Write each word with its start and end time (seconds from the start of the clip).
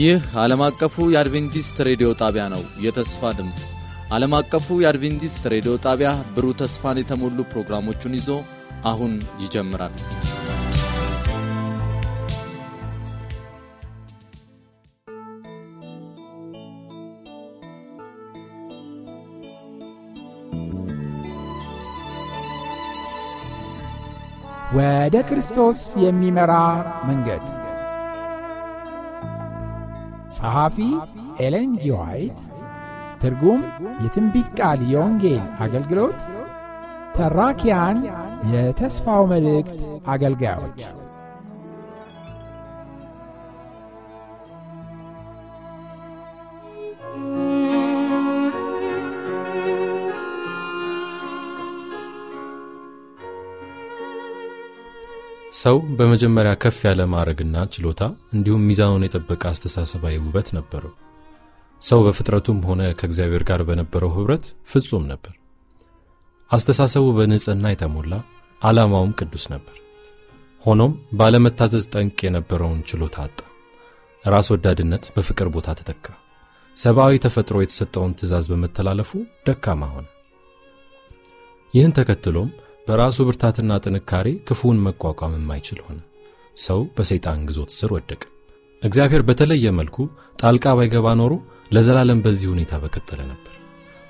ይህ 0.00 0.20
ዓለም 0.42 0.60
አቀፉ 0.66 0.94
የአድቬንቲስት 1.12 1.76
ሬዲዮ 1.88 2.08
ጣቢያ 2.20 2.44
ነው። 2.52 2.62
የተስፋ 2.84 3.30
ድምፅ 3.38 3.58
ዓለም 4.12 4.32
አቀፉ 4.38 4.76
የአድቬንቲስት 4.82 5.44
ሬዲዮ 5.54 5.72
ጣቢያ 5.84 6.10
ብሩህ 6.34 6.54
ተስፋን 6.60 7.00
የተሞሉ 7.00 7.38
ፕሮግራሞቹን 7.52 8.16
ይዞ 8.18 8.30
አሁን 8.84 9.12
ይጀምራል። 9.42 9.94
ወደ 24.76 25.16
ክርስቶስ 25.28 25.80
የሚመራ 26.02 26.52
መንገድ 27.06 27.44
ጸሐፊ 30.40 30.76
ኤለን 31.40 31.70
ጂ 31.82 31.92
ዋይት። 31.94 32.38
ትርጉም 33.22 33.62
የትንቢት 34.04 34.48
ቃል 34.58 34.80
የወንጌል 34.92 35.42
አገልግሎት። 35.60 36.20
ተራኪያን 37.16 37.98
የተስፋው 38.52 39.22
መልእክት 39.32 39.80
አገልጋዮች 40.06 40.80
ሰው 55.60 55.76
በመጀመሪያ 55.96 56.52
ከፍ 56.62 56.78
ያለ 56.86 57.00
ማዕረግና 57.12 57.56
ችሎታ 57.74 58.02
እንዲሁም 58.34 58.66
ሚዛኑን 58.68 59.04
የጠበቀ 59.06 59.42
አስተሳሰባዊ 59.50 60.14
ውበት 60.24 60.48
ነበረው። 60.56 60.92
ሰው 61.82 62.00
በፍጥረቱም 62.06 62.58
ሆነ 62.68 62.82
ከእግዚአብሔር 62.98 63.42
ጋር 63.50 63.60
በነበረው 63.68 64.10
ኅብረት 64.16 64.46
ፍጹም 64.70 65.04
ነበር። 65.12 65.34
አስተሳሰቡ 66.50 67.06
በንጽሕና 67.18 67.66
የተሞላ 67.72 68.14
ዓላማውም 68.62 69.12
ቅዱስ 69.20 69.44
ነበር። 69.54 69.76
ሆኖም 70.64 70.94
ባለመታዘዝ 71.18 71.84
ጠንቅ 71.94 72.18
የነበረውን 72.26 72.80
ችሎታ 72.88 73.18
አጣ። 73.26 73.38
ራስ 74.24 74.48
ወዳድነት 74.54 75.04
በፍቅር 75.14 75.48
ቦታ 75.54 75.68
ተተካ። 75.78 76.06
ሰብአዊ 76.76 77.14
ተፈጥሮ 77.24 77.56
የተሰጠውን 77.62 78.12
ትእዛዝ 78.18 78.46
በመተላለፉ 78.52 79.10
ደካማ 79.46 79.84
ሆነ። 79.94 80.06
ይህን 81.74 81.94
ተከትሎም 81.98 82.50
በራሱ 82.90 83.18
ብርታትና 83.26 83.72
ጥንካሬ 83.84 84.28
ክፉውን 84.48 84.78
መቋቋም 84.84 85.34
የማይችል 85.36 85.80
ሆነ። 85.84 85.98
ሰው 86.56 86.80
በሰይጣን 86.96 87.44
ግዞት 87.48 87.70
ስር 87.76 87.90
ወደቀ። 87.96 88.22
እግዚአብሔር 88.82 89.22
በተለየ 89.28 89.70
መልኩ 89.78 89.96
ጣልቃ 90.38 90.72
ባይገባ 90.78 91.08
ኖሮ 91.20 91.32
ለዘላለም 91.72 92.22
በዚህ 92.24 92.48
ሁኔታ 92.52 92.72
በቀጠለ 92.82 93.20
ነበር። 93.30 93.54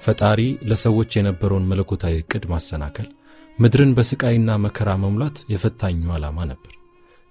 ፈጣሪ 0.00 0.40
ለሰዎች 0.70 1.10
የነበረውን 1.16 1.68
መለኮታዊ 1.70 2.14
ዕቅድ 2.22 2.44
ማሰናከል፣ 2.52 3.08
ምድርን 3.58 3.94
በስቃይና 3.96 4.50
መከራ 4.64 4.90
መሙላት 5.02 5.38
የፈታኙ 5.52 6.02
ዓላማ 6.16 6.38
ነበር። 6.52 6.74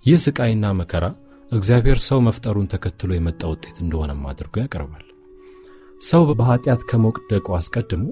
ይህ 0.06 0.20
ስቃይና 0.26 0.66
መከራ 0.80 1.06
እግዚአብሔር 1.52 2.00
ሰው 2.08 2.20
መፍጠሩን 2.28 2.72
ተከትሎ 2.74 3.12
የመጣ 3.16 3.44
ውጤት 3.54 3.78
እንደሆነም 3.84 4.26
አድርጎ 4.32 4.56
ያቀርባል። 4.64 5.06
ሰው 6.02 6.24
በኃጢአት 6.32 6.82
ከመውደቁ 6.90 7.48
አስቀድሞ 7.58 8.06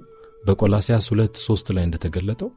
በቆላስያስ 0.43 1.05
2 1.11 1.43
3 1.43 1.71
ላይ 1.75 1.85
እንደተገለጠው 1.87 2.49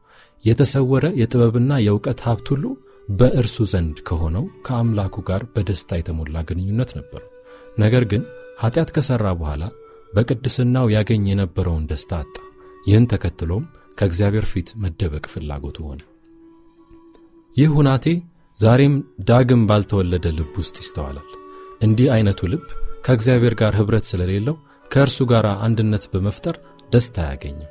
የተሰወረ 0.45 1.07
የጥበብና 1.21 1.73
የእውቀት 1.85 2.21
ሀብት 2.27 2.47
ሁሉ 2.53 2.65
በእርሱ 3.09 3.57
ዘንድ 3.73 3.97
ከሆነው 4.09 4.45
ከአምላኩ 4.67 5.15
ጋር 5.29 5.43
በደስታ 5.55 5.99
የተሞላ 5.99 6.43
ግንኙነት 6.49 6.91
ነበሩ። 6.99 7.23
ነገር 7.79 8.05
ግን 8.11 8.23
ኃጢአት 8.61 8.91
ከሠራ 8.97 9.27
በኋላ 9.41 9.63
በቅድስናው 10.13 10.87
ያገኝ 10.95 11.25
የነበረውን 11.31 11.85
ደስታ 11.91 12.13
አጣ። 12.23 12.35
ይህን 12.87 13.07
ተከትሎም 13.13 13.65
ከእግዚአብሔር 13.99 14.47
ፊት 14.51 14.69
መደበቅ 14.83 15.25
ፍላጎቱ 15.33 15.79
ሆነ። 15.89 16.01
ይህ 17.57 17.71
ሁናቴ 17.77 18.07
ዛሬም 18.59 18.95
ዳግም 19.29 19.63
ባልተወለደ 19.69 20.27
ልብ 20.39 20.55
ውስጥ 20.61 20.77
ይስተዋላል። 20.83 21.29
እንዲህ 21.81 22.09
ዐይነቱ 22.15 22.41
ልብ 22.53 22.65
ከእግዚአብሔር 23.07 23.55
ጋር 23.61 23.75
ኅብረት 23.81 24.05
ስለሌለው 24.11 24.57
ከእርሱ 24.91 25.19
ጋር 25.33 25.47
አንድነት 25.67 26.05
በመፍጠር 26.13 26.57
ደስታ 26.91 27.17
አያገኝም። 27.25 27.71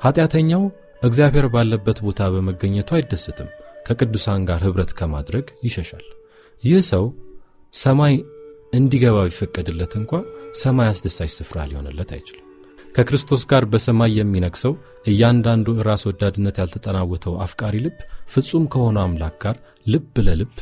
ኀጢአተኛው 0.00 0.62
እግዚአብሔር 1.02 1.46
ባለበት 1.54 1.98
ቦታ 2.06 2.22
በመገኘቱ 2.34 2.90
አይደስትም። 2.98 3.48
ከቅዱሳን 3.86 4.44
ጋር 4.48 4.60
ኅብረት 4.66 4.90
ከማድረግ 4.98 5.46
ይሸሻል። 5.66 6.04
ይህ 6.62 6.82
ሰው 6.90 7.04
ሰማይ 7.74 8.14
እንዲገባ 8.72 9.16
ቢፈቀድለት 9.26 9.92
እንኳ 10.00 10.12
ሰማይ 10.60 10.88
አስደሳች 10.92 11.32
ስፍራ 11.38 11.58
ሊሆንለት 11.70 12.10
አይችልም። 12.16 12.46
ከክርስቶስ 12.94 13.42
ጋር 13.50 13.64
በሰማይ 13.72 14.10
የሚነግሰው 14.18 14.72
እያንዳንዱ 15.06 15.68
ራስ 15.88 16.02
ወዳድነት 16.08 16.56
ያልተጠናወተው 16.60 17.34
አፍቃሪ 17.44 17.74
ልብ 17.84 17.98
ፍጹም 18.32 18.64
ከሆነው 18.72 19.04
አምላክ 19.04 19.36
ጋር 19.44 19.56
ልብ 19.86 20.16
ለልብ 20.26 20.54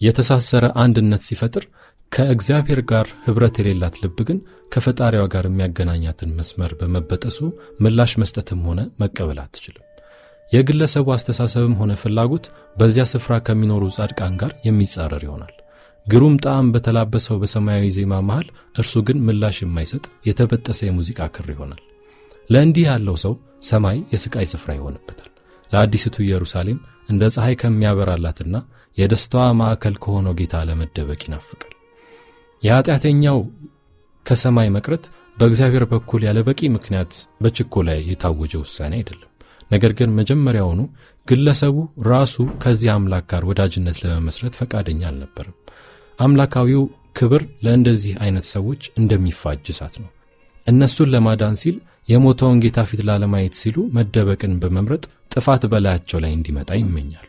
የተሳሰረ 0.00 0.64
አንድነት 0.82 1.22
ሲፈጥር 1.28 1.64
ከእግዚአብሔር 2.12 2.80
ጋር 2.90 3.06
ኅብረት 3.24 3.56
የሌላት 3.60 3.96
ልብ 4.02 4.18
ግን 4.28 4.38
ከፈጣሪዋ 4.72 5.22
ጋር 5.32 5.44
የሚያገናኛትን 5.48 6.34
መስመር 6.38 6.72
በመበጠሱ 6.80 7.38
ምላሽ 7.80 8.12
መስጠትም 8.22 8.60
ሆነ 8.68 8.80
መቀበል 9.02 9.38
አትችልም። 9.44 9.84
የግለሰቡ 10.52 11.06
አስተሳሰብም 11.14 11.74
ሆነ 11.80 11.92
ፍላጎት 12.02 12.44
በዚያ 12.76 13.04
ስፍራ 13.12 13.34
ከሚኖሩ 13.46 13.84
ጻድቃን 13.96 14.36
ጋር 14.42 14.52
የሚጻረር 14.66 15.22
ይሆናል። 15.26 15.54
ግሩም 16.06 16.34
ጣዕም 16.44 16.68
በተላበሰው 16.74 17.36
በሰማያዊ 17.40 17.88
ዜማ 17.96 18.20
መሃል 18.28 18.46
እርሱ 18.80 19.02
ግን 19.08 19.18
ምላሽ 19.26 19.56
የማይሰጥ 19.62 20.04
የተበጠሰ 20.28 20.80
የሙዚቃ 20.86 21.28
ክር 21.34 21.48
ይሆናል። 21.54 21.82
ለእንዲህ 22.50 22.84
ያለው 22.90 23.16
ሰው 23.24 23.34
ሰማይ 23.68 23.98
የሥቃይ 24.12 24.46
ስፍራ 24.52 24.70
ይሆንበታል። 24.76 25.30
ለአዲስቱ 25.72 26.16
ኢየሩሳሌም 26.24 26.78
እንደ 27.08 27.24
ፀሐይ 27.34 27.56
ከሚያበራላትና 27.60 28.56
የደስታዋ 28.96 29.44
ማዕከል 29.58 29.96
ከሆነው 30.04 30.36
ጌታ 30.38 30.54
ለመደበቅ 30.68 31.20
ይናፍቃል። 31.26 31.74
የኀጢአተኛው 32.62 33.38
ከሰማይ 34.26 34.68
መቅረት 34.76 35.04
በእግዚአብሔር 35.36 35.84
በኩል 35.92 36.22
ያለ 36.26 36.38
በቂ 36.46 36.60
ምክንያት 36.76 37.12
በችኮላ 37.42 37.90
የታወጀ 38.02 38.52
ውሳኔ 38.62 38.92
አይደለም። 39.00 39.24
ነገር 39.70 39.92
ግን 39.98 40.14
መጀመሪያውኑ 40.18 40.80
ግለሰቡ 41.28 41.76
ራሱ 42.06 42.34
ከዚህ 42.62 42.90
አምላክ 42.94 43.24
ጋር 43.32 43.42
ወዳጅነት 43.50 43.96
ለመመስረት 44.02 44.54
ፈቃደኛ 44.60 45.02
አልነበርም። 45.10 45.56
አምላካዊው 46.18 46.82
ክብር 47.18 47.42
ለእንደዚህ 47.64 48.14
አይነት 48.24 48.46
ሰዎች 48.54 48.82
እንደሚፋጅ 49.00 49.66
እሳት 49.74 49.94
ነው። 50.02 50.10
እነሱን 50.66 51.12
ለማዳን 51.14 51.56
ሲል 51.62 51.76
የሞተውን 52.08 52.60
ጌታ 52.64 52.80
ፊት 52.90 53.00
ላለማየት 53.08 53.54
ሲሉ 53.60 53.76
መደበቅን 53.96 54.54
በመምረጥ 54.62 55.04
ጥፋት 55.34 55.62
በላያቸው 55.72 56.18
ላይ 56.24 56.32
እንዲመጣ 56.36 56.70
ይመኛሉ። 56.80 57.24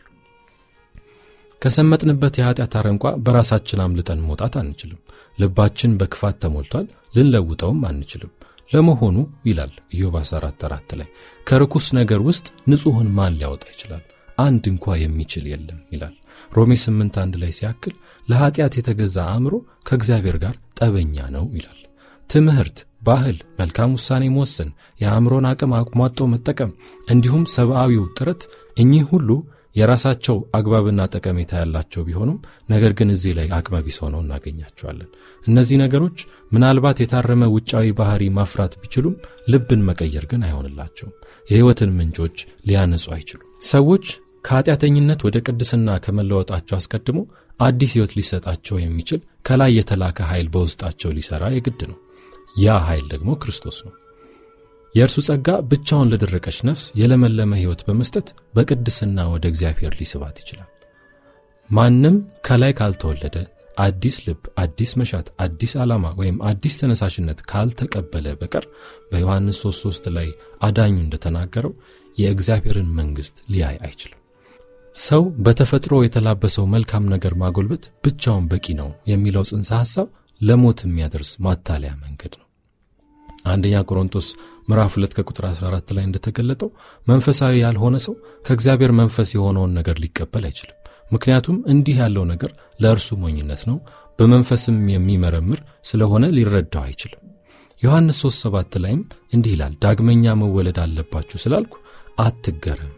ከሰመጥንበት 1.62 2.34
የኀጢአት 2.40 2.74
አረንቋ 2.80 3.06
በራሳችን 3.24 3.82
አምልጠን 3.84 4.20
መውጣት 4.26 4.54
አንችልም። 4.60 5.00
ልባችን 5.40 5.96
በክፋት 6.00 6.36
ተሞልቷል፣ 6.42 6.86
ልንለውጠውም 7.14 7.80
አንችልም። 7.88 8.32
ለመሆኑ 8.70 9.16
ይላል 9.48 9.72
ኢዮብ 9.96 10.14
14 10.20 10.64
4 10.66 10.96
ላይ 10.98 11.08
ከርኩስ 11.46 11.86
ነገር 11.98 12.20
ውስጥ 12.28 12.46
ንጹሕን 12.70 13.08
ማን 13.16 13.36
ሊያወጣ 13.38 13.64
ይችላል? 13.72 14.02
አንድ 14.38 14.64
እንኳ 14.72 14.94
የሚችል 15.00 15.44
የለም 15.52 15.80
ይላል። 15.92 16.14
ሮሜ 16.50 16.72
8 16.82 17.18
1 17.22 17.40
ላይ 17.42 17.52
ሲያክል 17.58 17.94
ለኀጢአት 18.28 18.74
የተገዛ 18.78 19.16
አእምሮ 19.32 19.54
ከእግዚአብሔር 19.88 20.36
ጋር 20.44 20.54
ጠበኛ 20.80 21.16
ነው 21.36 21.44
ይላል። 21.56 21.76
ትምህርት፣ 22.30 22.78
ባህል፣ 23.02 23.36
መልካም 23.60 23.94
ውሳኔ 23.96 24.24
መወሰን፣ 24.32 24.70
የአእምሮን 25.02 25.46
አቅም 25.50 25.72
አሟጦ 25.78 26.26
መጠቀም 26.32 26.72
እንዲሁም 27.08 27.44
ሰብአዊው 27.54 28.04
ጥረት 28.18 28.42
እኚህ 28.76 29.04
ሁሉ 29.12 29.28
የራሳቸው 29.74 30.36
አግባብና 30.56 31.00
ጠቀሜታ 31.14 31.52
ያላቸው 31.60 32.02
ቢሆኑም 32.06 32.38
ነገር 32.68 32.92
ግን 32.98 33.10
እዚህ 33.14 33.32
ላይ 33.38 33.48
አቅመ 33.58 33.74
ሆነው 34.00 34.20
እናገኛቸዋለን። 34.24 35.10
እነዚህ 35.42 35.76
ነገሮች 35.82 36.18
ምናልባት 36.52 36.98
የታረመ 37.02 37.44
ውጫዊ 37.54 37.86
ባህሪ 38.00 38.24
ማፍራት 38.38 38.74
ቢችሉም 38.80 39.14
ልብን 39.48 39.84
መቀየር 39.88 40.26
ግን 40.32 40.42
አይሆንላቸውም። 40.48 41.14
የሕይወትን 41.48 41.94
ምንጮች 41.98 42.36
ሊያነጹ 42.68 43.06
አይችሉም። 43.16 43.46
ሰዎች 43.68 44.04
ከኃጢአተኝነት 44.44 45.20
ወደ 45.26 45.38
ቅድስና 45.46 45.98
ከመለወጣቸው 46.04 46.76
አስቀድሞ 46.78 47.18
አዲስ 47.60 47.90
ሕይወት 47.96 48.12
ሊሰጣቸው 48.18 48.76
የሚችል 48.80 49.20
ከላይ 49.44 49.72
የተላከ 49.78 50.20
ኃይል 50.30 50.48
በውስጣቸው 50.54 51.10
ሊሠራ 51.16 51.44
የግድ 51.54 51.82
ነው። 51.90 51.98
ያ 52.56 52.78
ኃይል 52.86 53.06
ደግሞ 53.12 53.30
ክርስቶስ 53.42 53.78
ነው። 53.86 53.92
የእርሱ 54.94 55.16
ጸጋ 55.26 55.48
ብቻውን 55.70 56.10
ለደረቀች 56.12 56.58
ነፍስ 56.68 56.84
የለመለመ 57.00 57.52
ሕይወት 57.60 57.82
በመስጠት 57.86 58.28
በቅድስና 58.54 59.26
ወደ 59.32 59.44
እግዚአብሔር 59.50 59.92
ሊስባት 60.00 60.36
ይችላል። 60.42 60.68
ማንም 61.70 62.16
ከላይ 62.46 62.72
ካልተወለደ 62.78 63.36
አዲስ 63.78 64.16
ልብ፣ 64.24 64.40
አዲስ 64.62 64.90
መሻት፣ 65.00 65.26
አዲስ 65.44 65.72
ዓላማ 65.82 66.06
ወይም 66.18 66.38
አዲስ 66.48 66.74
ተነሳሽነት 66.80 67.38
ካልተቀበለ 67.50 68.26
በቀር 68.40 68.64
በዮሐንስ 69.10 69.58
3 69.62 69.84
3 69.84 70.08
ላይ 70.16 70.28
አዳኙ 70.60 70.94
እንደተናገረው 71.00 71.72
የእግዚአብሔርን 72.18 72.88
መንግሥት 72.98 73.36
ሊያይ 73.52 73.76
አይችልም። 73.86 74.16
ሰው 74.96 75.22
በተፈጥሮ 75.44 75.94
የተላበሰው 76.02 76.64
መልካም 76.72 77.04
ነገር 77.12 77.34
ማጎልበት 77.42 77.84
ብቻውን 78.04 78.46
በቂ 78.52 78.66
ነው 78.80 78.88
የሚለው 79.06 79.44
ጽንሰ 79.50 79.70
ሐሳብ 79.80 80.08
ለሞት 80.40 80.80
የሚያደርስ 80.84 81.30
ማታለያ 81.44 81.92
መንገድ 82.04 82.32
ነው። 82.40 82.46
አንደኛ 83.46 83.76
ቆሮንቶስ 83.88 84.26
ምዕራፍ 84.70 84.92
2 84.96 85.14
ከቁጥር 85.18 85.44
14 85.48 85.94
ላይ 85.96 86.04
እንደተገለጠው 86.08 86.68
መንፈሳዊ 87.06 87.54
ያልሆነ 87.62 87.96
ሰው 88.06 88.14
ከእግዚአብሔር 88.46 88.92
መንፈስ 89.00 89.28
የሆነውን 89.36 89.72
ነገር 89.78 89.96
ሊቀበል 90.02 90.44
አይችልም። 90.48 90.76
ምክንያቱም 91.12 91.56
እንዲህ 91.72 91.96
ያለው 92.02 92.24
ነገር 92.32 92.50
ለእርሱ 92.80 93.16
ሞኝነት 93.22 93.62
ነው፣ 93.70 93.78
በመንፈስም 94.18 94.78
የሚመረምር 94.92 95.60
ስለሆነ 95.90 96.24
ሊረዳው 96.36 96.82
አይችልም። 96.86 97.22
ዮሐንስ 97.82 98.18
3 98.22 98.40
7 98.46 98.78
ላይም 98.84 99.02
እንዲህ 99.34 99.52
ይላል፣ 99.54 99.74
ዳግመኛ 99.84 100.34
መወለድ 100.40 100.78
አለባችሁ 100.84 101.38
ስላልኩ 101.44 101.74
አትገረም። 102.24 102.94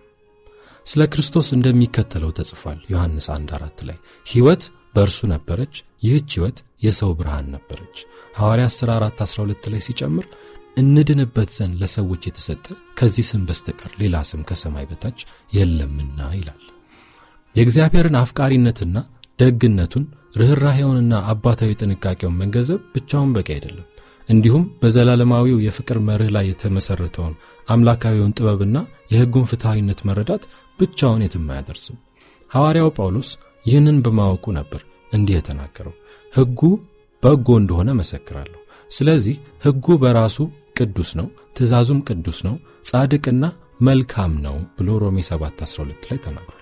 ስለ 0.87 1.03
ክርስቶስ 1.13 1.49
እንደሚከተለው 1.57 2.31
ተጽፏል። 2.39 2.79
ዮሐንስ 2.93 3.27
1 3.33 3.53
4 3.59 3.85
ላይ 3.89 3.99
ሕይወት 4.27 4.63
በእርሱ 4.95 5.21
ነበረች፣ 5.33 5.75
ይህች 6.03 6.31
ሕይወት 6.37 6.57
የሰው 6.83 7.11
ብርሃን 7.19 7.47
ነበረች። 7.55 7.97
ሐዋርያት 8.39 8.73
ሥራ 8.79 8.91
4 8.99 9.23
12 9.27 9.69
ላይ 9.73 9.81
ሲጨምር 9.87 10.27
እንድንበት 10.77 11.51
ዘንድ 11.57 11.75
ለሰዎች 11.81 12.23
የተሰጠ 12.27 12.65
ከዚህ 12.99 13.25
ስም 13.31 13.43
በስተቀር 13.49 13.93
ሌላ 14.03 14.17
ስም 14.29 14.43
ከሰማይ 14.49 14.85
በታች 14.91 15.19
የለምና 15.53 16.29
ይላል። 16.37 16.63
የእግዚአብሔርን 17.55 18.17
አፍቃሪነትና 18.21 18.97
ደግነቱን 19.39 20.05
ርኅራሄውንና 20.41 21.15
አባታዊ 21.33 21.73
ጥንቃቄውን 21.81 22.39
መንገንዘብ 22.41 22.81
ብቻውን 22.95 23.33
በቂ 23.37 23.49
አይደለም። 23.57 23.87
እንዲሁም 24.29 24.65
በዘላለማዊው 24.83 25.59
የፍቅር 25.65 25.99
መርህ 26.07 26.31
ላይ 26.37 26.45
የተመሠረተውን 26.49 27.35
አምላካዊውን 27.69 28.35
ጥበብና 28.39 28.77
የሕጉን 29.13 29.49
ፍትሐዊነት 29.51 30.01
መረዳት 30.09 30.43
ብቻውን 30.79 31.25
የትም 31.25 31.47
አያደርስም። 31.53 31.99
ሐዋርያው 32.51 32.91
ጳውሎስ 32.97 33.31
ይህንን 33.65 33.99
በማወቁ 34.05 34.45
ነበር 34.59 34.81
እንዲህ 35.13 35.35
የተናገረው፣ 35.37 35.95
ሕጉ 36.35 36.61
በጎ 37.23 37.49
እንደሆነ 37.61 37.91
መሰክራለሁ። 37.99 38.59
ስለዚህ 38.91 39.37
ሕጉ 39.65 39.87
በራሱ 40.03 40.39
ቅዱስ 40.77 41.11
ነው፣ 41.19 41.27
ትእዛዙም 41.57 42.01
ቅዱስ 42.09 42.39
ነው፣ 42.47 42.55
ጻድቅና 42.89 43.45
መልካም 43.81 44.33
ነው 44.47 44.57
ብሎ 44.79 44.89
ሮሜ 45.03 45.19
7 45.29 45.63
12 45.65 46.09
ላይ 46.11 46.19
ተናግሯል። 46.27 46.59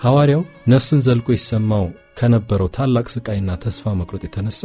ሐዋርያው 0.00 0.42
ነፍስን 0.72 1.00
ዘልቆ 1.06 1.28
ይሰማው 1.36 1.86
ከነበረው 2.18 2.68
ታላቅ 2.76 3.06
ስቃይና 3.14 3.50
ተስፋ 3.64 3.92
መቁረጥ 3.98 4.22
የተነሳ 4.26 4.60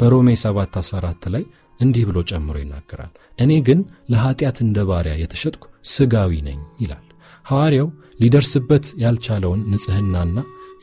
በሮሜ 0.00 0.28
7 0.42 0.78
14 0.82 1.28
ላይ 1.34 1.44
እንዲህ 1.80 2.04
ብሎ 2.08 2.18
ጨምሮ 2.30 2.56
ይናገራል። 2.62 3.12
እኔ 3.38 3.52
ግን 3.68 3.78
ለኀጢአት 4.12 4.58
እንደ 4.64 4.78
ባሪያ 4.90 5.14
የተሸጥኩ 5.20 5.62
ሥጋዊ 5.92 6.32
ነኝ 6.48 6.60
ይላል። 6.82 7.04
ሐዋርያው 7.46 7.88
ሊደርስበት 8.22 8.86
ያልቻለውን 9.02 9.60
ንጽሕናና 9.72 10.36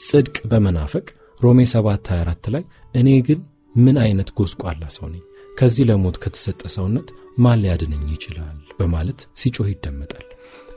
ጽድቅ 0.06 0.38
በመናፈቅ 0.52 1.06
ሮሜ 1.42 1.60
7 1.74 2.10
24 2.12 2.50
ላይ 2.56 2.64
እኔ 2.96 3.10
ግን 3.28 3.40
ምን 3.76 3.98
አይነት 4.04 4.30
ጎስቋላ 4.38 4.84
ሰው 4.96 5.06
ነኝ፣ 5.12 5.24
ከዚህ 5.58 5.86
ለሞት 5.90 6.18
ከተሰጠ 6.24 6.62
ሰውነት 6.76 7.08
ማን 7.38 7.62
ሊያድነኝ 7.64 8.06
ይችላል 8.14 8.58
በማለት 8.80 9.20
ሲጮህ 9.40 9.70
ይደመጣል። 9.72 10.26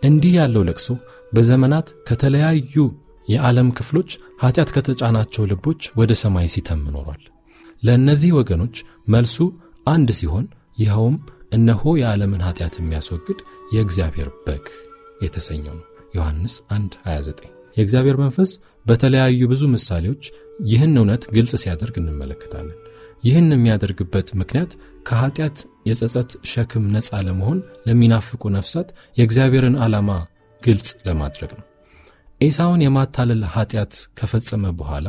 እንዲህ 0.02 0.32
ያለው 0.38 0.62
ለቅሶ 0.68 0.88
በዘመናት 1.32 1.88
ከተለያዩ 2.08 2.76
የዓለም 3.28 3.68
ክፍሎች 3.78 4.10
ኀጢአት 4.42 4.70
ከተጫናቸው 4.76 5.42
ልቦች 5.50 5.82
ወደ 6.00 6.12
ሰማይ 6.22 6.48
ሲተም 6.54 6.82
ኖሯል። 6.94 7.22
ለእነዚህ 7.82 8.30
ወገኖች 8.38 8.76
መልሱ 9.08 9.36
አንድ 9.86 10.08
ሲሆን 10.18 10.46
ይኸውም 10.78 11.16
እነሆ 11.52 11.92
የዓለምን 12.00 12.44
ኀጢአት 12.46 12.74
የሚያስወግድ 12.80 13.38
የእግዚአብሔር 13.74 14.28
በግ 14.44 14.66
የተሰኘው 15.20 15.74
ነው። 15.78 15.86
ዮሐንስ 16.16 16.54
1 16.74 16.94
29 17.06 17.48
የእግዚአብሔር 17.76 18.16
መንፈስ 18.22 18.50
በተለያዩ 18.86 19.40
ብዙ 19.52 19.62
ምሳሌዎች 19.74 20.22
ይህን 20.66 20.94
እውነት 21.00 21.22
ግልጽ 21.34 21.52
ሲያደርግ 21.62 21.96
እንመለከታለን። 22.00 22.78
ይህን 23.22 23.48
የሚያደርግበት 23.54 24.28
ምክንያት 24.40 24.72
ከኀጢአት 25.08 25.58
የጸጸት 25.88 26.30
ሸክም 26.50 26.84
ነፃ 26.94 27.10
ለመሆን 27.26 27.58
ለሚናፍቁ 27.86 28.42
ነፍሳት 28.56 28.88
የእግዚአብሔርን 29.16 29.76
ዓላማ 29.84 30.10
ግልጽ 30.62 30.90
ለማድረግ 31.08 31.50
ነው። 31.58 31.66
ኤሳውን 32.40 32.84
የማታለል 32.84 33.42
ኀጢአት 33.54 33.94
ከፈጸመ 34.18 34.66
በኋላ 34.78 35.06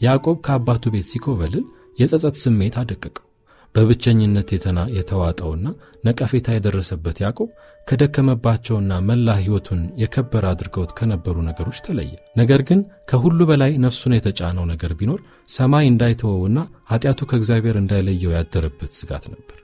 ያዕቆብ 0.00 0.36
ከአባቱ 0.46 0.84
ቤት 0.94 1.06
ሲኮበልል 1.10 1.64
የጸጸት 1.98 2.36
ስሜት 2.42 2.74
አደቀቀው። 2.82 3.24
በብቸኝነት 3.74 4.48
የተዋጠውና 4.96 5.66
ነቀፌታ 6.04 6.54
የደረሰበት 6.54 7.16
ያዕቆብ 7.24 7.48
ከደከመባቸውና 7.86 8.92
መላ 9.08 9.28
ሕይወቱን 9.38 9.80
የከበረ 10.00 10.44
አድርገውት 10.50 10.90
ከነበሩ 10.98 11.36
ነገሮች 11.48 11.78
ተለየ። 11.86 12.10
ነገር 12.40 12.62
ግን 12.68 12.80
ከሁሉ 13.10 13.38
በላይ 13.50 13.72
ነፍሱን 13.84 14.16
የተጫነው 14.16 14.64
ነገር 14.72 14.92
ቢኖር 14.98 15.20
ሰማይ 15.48 15.86
እንዳይተወውና 15.90 16.58
ኀጢአቱ 16.90 17.20
ከእግዚአብሔር 17.30 17.76
እንዳይለየው 17.80 18.34
ያደረበት 18.36 18.92
ስጋት 18.98 19.26
ነበር። 19.32 19.58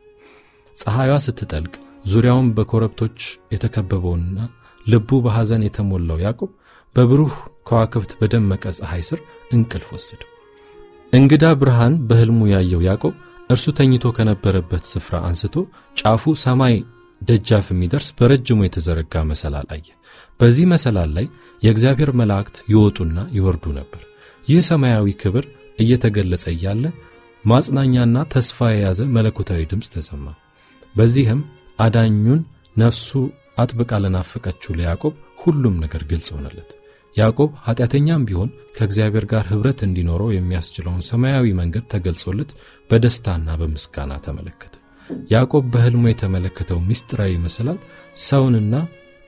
ፀሐይዋ 0.77 1.17
ስትጠልቅ 1.27 1.75
ዙሪያውን 2.05 2.49
በኮረብቶች 2.57 3.19
የተከበበውና 3.55 4.39
ልቡ 4.87 5.21
በሐዘን 5.25 5.63
የተሞላው 5.67 6.19
ያዕቆብ 6.25 6.51
በብሩህ 6.97 7.35
ከዋክብት 7.69 8.11
በደመቀ 8.19 8.65
ፀሐይ 8.79 9.03
ስር 9.07 9.21
እንቅልፍ 9.51 9.89
ወሰደው። 9.95 10.31
እንግዳ 11.13 11.45
ብርሃን 11.61 11.95
በሕልሙ 12.09 12.41
ያየው 12.53 12.83
ያዕቆብ 12.87 13.15
እርሱ 13.51 13.65
ተኝቶ 13.79 14.05
ከነበረበት 14.17 14.85
ስፍራ 14.93 15.15
አንስቶ 15.29 15.55
ጫፉ 15.97 16.33
ሰማይ 16.45 16.77
ደጃፍ 17.23 17.67
የሚደርስ 17.73 18.09
በረጅሙ 18.19 18.59
የተዘረጋ 18.65 19.23
መሰላል 19.31 19.67
አየ። 19.75 19.87
በዚህ 20.41 20.67
መሰላል 20.73 21.11
ላይ 21.17 21.27
የእግዚአብሔር 21.63 22.11
መላእክት 22.21 22.57
ይወጡና 22.73 23.19
ይወርዱ 23.37 23.65
ነበር። 23.79 24.03
ይህ 24.49 24.63
ሰማያዊ 24.71 25.07
ክብር 25.23 25.45
እየተገለጸ 25.79 26.45
እያለ 26.55 26.85
ማጽናኛና 27.45 28.17
ተስፋ 28.35 28.69
የያዘ 28.73 29.01
መለኮታዊ 29.17 29.63
ድምፅ 29.71 29.89
ተሰማ። 29.95 30.27
በዚህም 30.95 31.41
አዳኙን 31.79 32.41
ነፍሱ 32.77 33.09
አጥብቃ 33.59 33.93
ለናፈቀችው 34.05 34.77
ለያዕቆብ 34.79 35.15
ሁሉም 35.43 35.75
ነገር 35.85 36.03
ግልጽ 36.11 36.29
ሆነለት። 36.37 36.71
ያዕቆብ 37.17 37.51
ኃጢአተኛም 37.67 38.25
ቢሆን 38.29 38.49
ከእግዚአብሔር 38.77 39.25
ጋር 39.33 39.45
ኅብረት 39.51 39.81
እንዲኖረው 39.87 40.31
የሚያስችለውን 40.33 41.05
ሰማያዊ 41.09 41.53
መንገድ 41.61 41.85
ተገልጾለት 41.93 42.51
በደስታና 42.91 43.49
በምስጋና 43.61 44.13
ተመለከተ። 44.25 44.73
ያዕቆብ 45.31 45.65
በሕልሙ 45.73 46.05
የተመለከተው 46.09 46.79
ምስጢራዊ 46.89 47.33
መሰላል 47.45 47.79
ሰውንና 48.25 48.75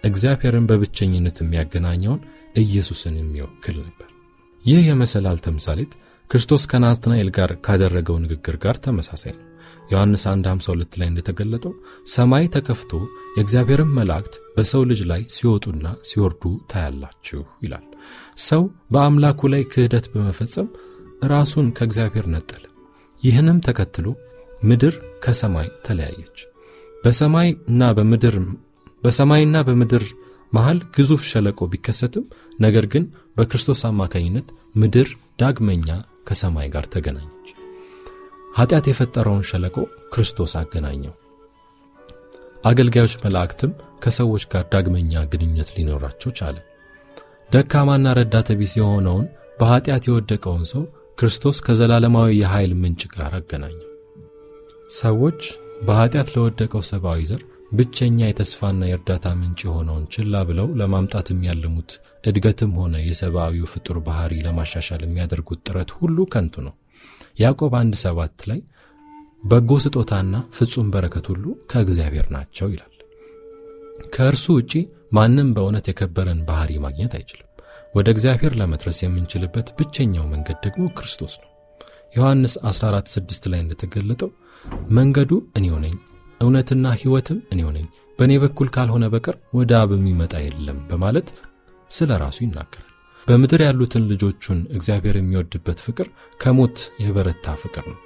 እግዚአብሔርን 0.04 0.68
በብቸኝነት 0.70 1.36
የሚያገናኘውን 1.42 2.20
ኢየሱስን 2.56 3.14
የሚወክል 3.20 3.76
ነበር። 3.82 4.08
ይህ 4.64 4.80
የመሰላል 4.88 5.38
ተምሳሌት 5.46 5.92
ክርስቶስ 6.30 6.62
ከናትናኤል 6.70 7.28
ጋር 7.36 7.50
ካደረገው 7.66 8.16
ንግግር 8.22 8.56
ጋር 8.64 8.76
ተመሳሳይ 8.86 9.32
ነው። 9.34 9.44
ዮሐንስ 9.90 10.22
1 10.28 10.46
52 10.50 10.96
ላይ 11.00 11.08
እንደተገለጠው 11.10 11.72
ሰማይ 12.14 12.44
ተከፍቶ 12.54 12.92
የእግዚአብሔርን 13.36 13.94
መላእክት 13.98 14.34
በሰው 14.56 14.82
ልጅ 14.90 15.00
ላይ 15.10 15.22
ሲወጡና 15.34 15.86
ሲወርዱ 16.08 16.42
ታያላችሁ 16.72 17.42
ይላል። 17.64 17.84
ሰው 18.46 18.62
በአምላኩ 18.92 19.48
ላይ 19.54 19.62
ክህደት 19.72 20.06
በመፈጸም 20.12 20.68
ራሱን 21.32 21.68
ከእግዚአብሔር 21.78 22.26
ነጠለ። 22.34 22.64
ይህንም 23.22 23.58
ተከትሎ 23.66 24.06
ምድር 24.62 24.94
ከሰማይ 25.24 25.68
ተለያየች። 25.86 26.38
በሰማይና 27.04 27.82
በምድር 27.96 28.36
በሰማይና 29.02 29.56
በምድር 29.66 30.04
መሃል 30.52 30.78
ግዙፍ 30.96 31.22
ሸለቆ 31.30 31.60
ቢከሰትም 31.72 32.24
ነገር 32.60 32.84
ግን 32.92 33.04
በክርስቶስ 33.36 33.82
አማካኝነት 33.90 34.48
ምድር 34.82 35.08
ዳግመኛ 35.40 35.88
ከሰማይ 36.28 36.68
ጋር 36.74 36.86
ተገናኘች። 36.94 37.35
ኃጢአት 38.56 38.86
የፈጠረውን 38.88 39.46
ሸለቆ 39.48 39.76
ክርስቶስ 40.12 40.52
አገናኘው። 40.60 41.14
አገልጋዮች 42.64 43.14
መላእክትም 43.24 43.72
ከሰዎች 44.04 44.44
ጋር 44.52 44.64
ዳግመኛ 44.72 45.22
ግንኙነት 45.32 45.68
ሊኖራቸው 45.76 46.30
ቻለ። 46.38 46.56
ደካማና 47.50 48.14
ረዳተ 48.18 48.48
ቢስ 48.60 48.72
የሆነውን 48.78 49.26
በኃጢአት 49.60 50.04
የወደቀውን 50.08 50.64
ሰው 50.72 50.82
ክርስቶስ 51.18 51.58
ከዘላለማዊ 51.66 52.30
የኃይል 52.38 52.72
ምንጭ 52.80 53.02
ጋር 53.14 53.34
አገናኘው። 53.38 53.82
ሰዎች 54.98 55.40
በኃጢአት 55.86 56.28
ለወደቀው 56.34 56.82
ሰብአዊ 56.90 57.20
ዘር 57.30 57.42
ብቸኛ 57.72 58.18
የተስፋና 58.26 58.82
የእርዳታ 58.86 59.26
ምንጭ 59.38 59.60
የሆነውን 59.66 60.04
ችላ 60.14 60.42
ብለው 60.50 60.68
ለማምጣት 60.80 61.26
የሚያልሙት 61.32 61.90
እድገትም 62.24 62.72
ሆነ 62.80 62.96
የሰብአዊው 63.04 63.70
ፍጡር 63.72 63.96
ባህሪ 64.06 64.34
ለማሻሻል 64.46 65.02
የሚያደርጉት 65.04 65.60
ጥረት 65.68 65.90
ሁሉ 65.98 66.26
ከንቱ 66.32 66.54
ነው። 66.66 66.74
ያዕቆብ 67.36 67.72
አንድ 67.80 67.94
ሰባት 68.02 68.36
ላይ 68.50 68.60
በጎ 69.44 69.72
ስጦታና 69.84 70.36
ፍጹም 70.56 70.86
በረከት 70.94 71.26
ሁሉ 71.32 71.44
ከእግዚአብሔር 71.70 72.26
ናቸው 72.36 72.68
ይላል። 72.72 72.92
ከእርሱ 74.14 74.46
ውጪ 74.58 74.72
ማንም 75.12 75.48
በእውነት 75.56 75.86
የከበረን 75.90 76.40
ባህሪ 76.48 76.72
ማግኘት 76.84 77.12
አይችልም። 77.18 77.42
ወደ 77.94 78.08
እግዚአብሔር 78.14 78.54
ለመድረስ 78.60 78.98
የምንችልበት 79.02 79.68
ብቸኛው 79.76 80.24
መንገድ 80.32 80.58
ደግሞ 80.64 80.86
ክርስቶስ 80.96 81.34
ነው። 81.42 81.50
ዮሐንስ 82.16 82.54
14 82.66 83.12
6 83.14 83.48
ላይ 83.52 83.60
እንደተገለጠው 83.64 84.30
መንገዱ 84.92 85.30
እኔው 85.58 85.76
ነኝ፣ 85.84 85.94
እውነትና 86.40 86.86
ሕይወትም 87.00 87.38
እኔው 87.54 87.70
ነኝ፣ 87.76 87.86
በእኔ 88.18 88.32
በኩል 88.42 88.68
ካልሆነ 88.74 89.04
በቀር 89.14 89.36
ወደ 89.56 89.72
አብ 89.80 89.90
የሚመጣ 89.96 90.34
የለም 90.44 90.78
በማለት 90.90 91.28
ስለ 91.90 92.10
ራሱ 92.22 92.38
ይናገራል። 92.44 92.92
በምድር 93.26 93.60
ያሉትን 93.64 94.04
ልጆቹን 94.10 94.58
እግዚአብሔር 94.76 95.16
የሚወድበት 95.18 95.78
ፍቅር 95.86 96.08
ከሞት 96.40 96.76
የበረታ 97.04 97.54
ፍቅር 97.62 97.84
ነው። 97.90 97.98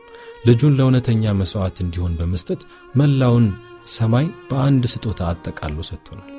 ልጁን 0.46 0.76
ለእውነተኛ 0.78 1.32
መሥዋዕት 1.40 1.78
እንዲሆን 1.84 2.16
በመስጠት 2.20 2.60
መላውን 2.94 3.46
ሰማይ 3.94 4.26
በአንድ 4.48 4.84
ስጦታ 4.92 5.20
አጠቃሎ 5.30 5.78
ሰጥቶናል። 5.88 6.30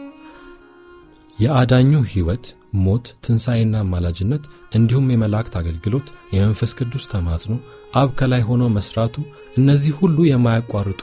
የአዳኙ 1.37 1.91
ሕይወት፣ 2.11 2.45
ሞት፣ 2.83 3.05
ትንሣኤና 3.25 3.75
አማላጅነት 3.83 4.43
እንዲሁም 4.77 5.11
የመላእክት 5.13 5.55
አገልግሎት፣ 5.61 6.07
የመንፈስ 6.35 6.73
ቅዱስ 6.79 7.05
ተማጽኖ፣ 7.13 7.55
አብ 7.95 8.09
ከላይ 8.19 8.43
ሆኖ 8.49 8.63
መሥራቱ፣ 8.75 9.15
እነዚህ 9.57 9.93
ሁሉ 10.01 10.17
የማያቋርጡ 10.27 11.01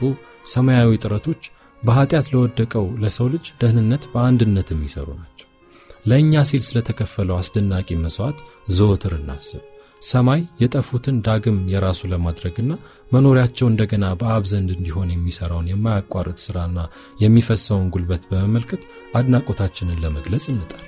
ሰማያዊ 0.53 1.01
ጥረቶች 1.03 1.41
በኀጢአት 1.81 2.27
ለወደቀው 2.33 2.87
ለሰው 3.03 3.29
ልጅ 3.33 3.47
ደህንነት 3.61 4.05
በአንድነት 4.13 4.69
የሚሠሩ 4.73 5.07
ናቸው። 5.19 5.48
ለእኛ 6.05 6.43
ሲል 6.49 6.63
ስለተከፈለው 6.67 7.37
አስደናቂ 7.39 7.97
መሥዋዕት 8.03 8.39
ዘወትር 8.71 9.13
እናስብ። 9.17 9.63
ሰማይ 10.01 10.41
የጠፉትን 10.61 11.17
ዳግም 11.25 11.57
የራሱ 11.71 12.01
ለማድረግና 12.11 12.71
መኖሪያቸው 13.11 13.67
እንደገና 13.69 14.05
በአብ 14.19 14.43
ዘንድ 14.51 14.69
እንዲሆን 14.75 15.11
የሚሠራውን 15.13 15.69
የማያቋርጥ 15.71 16.37
ሥራና 16.45 16.79
የሚፈሰውን 17.23 17.91
ጉልበት 17.95 18.23
በመመልከት 18.29 18.83
አድናቆታችንን 19.19 20.01
ለመግለጽ 20.03 20.47
እንጣር። 20.53 20.85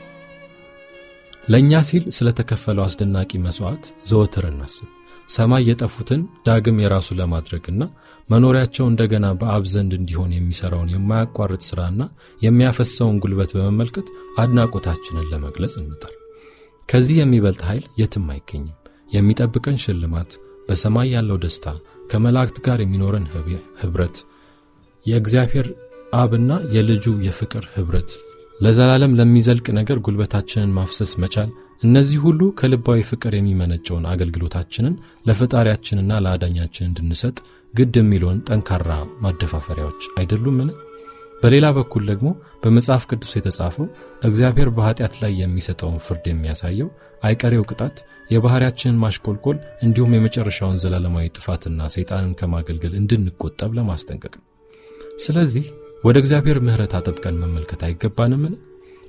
ለእኛ 1.50 1.82
ሲል 1.88 2.04
ስለተከፈለው 2.18 2.86
አስደናቂ 2.86 3.32
መሥዋዕት 3.46 3.86
ዘወትር 4.10 4.46
እናስብ። 4.50 4.90
ሰማይ 5.32 5.64
የጠፉትን 5.68 6.22
ዳግም 6.46 6.78
የራሱ 6.82 7.10
ለማድረግና 7.20 7.84
መኖሪያቸው 8.30 8.86
እንደገና 8.90 9.28
በአብ 9.40 9.64
ዘንድ 9.72 9.92
እንዲሆን 9.98 10.32
የሚሠራውን 10.36 10.92
የማያቋርጥ 10.94 11.62
ሥራና 11.70 12.02
የሚያፈሰውን 12.42 13.20
ጉልበት 13.24 13.52
በመመልከት 13.58 14.08
አድናቆታችንን 14.44 15.30
ለመግለጽ 15.32 15.76
እንጣር። 15.82 16.14
ከዚህ 16.90 17.18
የሚበልጥ 17.20 17.62
ኃይል 17.70 17.86
የትም 18.02 18.28
አይገኝም። 18.34 18.78
የሚጠብቀን 19.12 19.82
ሽልማት፣ 19.84 20.32
በሰማይ 20.68 21.08
ያለው 21.16 21.38
ደስታ፣ 21.44 21.66
ከመላእክት 22.12 22.58
ጋር 22.66 22.80
የሚኖረን 22.82 23.26
ኅብረት፣ 23.82 24.18
የእግዚአብሔር 25.06 25.68
አብና 26.14 26.52
የልጁ 26.76 27.06
የፍቅር 27.26 27.66
ኅብረት፣ 27.76 28.10
ለዘላለም 28.60 29.16
ለሚዘልቅ 29.20 29.68
ነገር 29.78 29.98
ጉልበታችንን 30.06 30.74
ማፍሰስ 30.78 31.12
መቻል 31.24 31.50
እነዚህ 31.82 32.18
ሁሉ 32.26 32.42
ከልባዊ 32.60 33.00
ፍቅር 33.10 33.34
የሚመነጨውን 33.36 34.06
አገልግሎታችንን 34.12 34.96
ለፈጣሪያችንና 35.28 36.20
ለአዳኛችን 36.26 36.88
እንድንሰጥ 36.90 37.38
ግድ 37.74 37.96
የሚለውን 38.00 38.40
ጠንካራ 38.48 38.90
ማደፋፈሪያዎች 39.24 40.04
አይደሉምን? 40.20 40.70
በሌላ 41.44 41.66
በኩል 41.78 42.04
ደግሞ 42.10 42.28
በመጽሐፍ 42.64 43.04
ቅዱስ 43.10 43.32
የተጻፈው 43.38 43.86
እግዚአብሔር 44.22 44.70
በኀጢአት 44.76 45.16
ላይ 45.24 45.32
የሚሰጠውን 45.40 45.98
ፍርድ 46.06 46.26
የሚያሳየው 46.30 46.90
አይቀሬው 47.24 47.66
ቅጣት፣ 47.72 47.98
የባሕርያችንን 48.30 49.02
ማሽቆልቆል 49.04 49.58
እንዲሁም 49.86 50.14
የመጨረሻውን 50.16 50.80
ዘላለማዊ 50.84 51.34
ጥፋትና 51.38 51.90
ሰይጣንን 51.96 52.38
ከማገልገል 52.42 52.94
እንድንቆጠብ 53.02 53.74
ለማስጠንቀቅ 53.80 54.34
ነው። 54.38 54.46
ስለዚህ 55.18 55.66
ወደ 56.04 56.18
እግዚአብሔር 56.24 56.60
ምሕረት 56.68 56.94
አጥብቀን 57.00 57.42
መመልከት 57.44 57.82
አይገባንምን? 57.88 58.54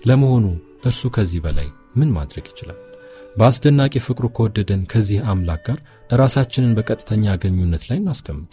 ለመሆኑ 0.07 0.47
እርሱ 0.85 1.03
ከዚህ 1.17 1.41
በላይ 1.45 1.69
ምን 1.95 2.11
ማድረግ 2.17 2.47
ይችላል? 2.51 2.79
በአስደናቂ 3.37 3.95
ፍቅሩ 4.07 4.27
ከወደደን 4.37 4.83
ከዚህ 4.93 5.21
አምላክ 5.33 5.63
ጋር 5.69 5.79
ራሳችንን 6.21 6.75
በቀጥተኛ 6.79 7.35
ግንኙነት 7.43 7.85
ላይ 7.91 7.99
እናስቀምጥ። 8.01 8.53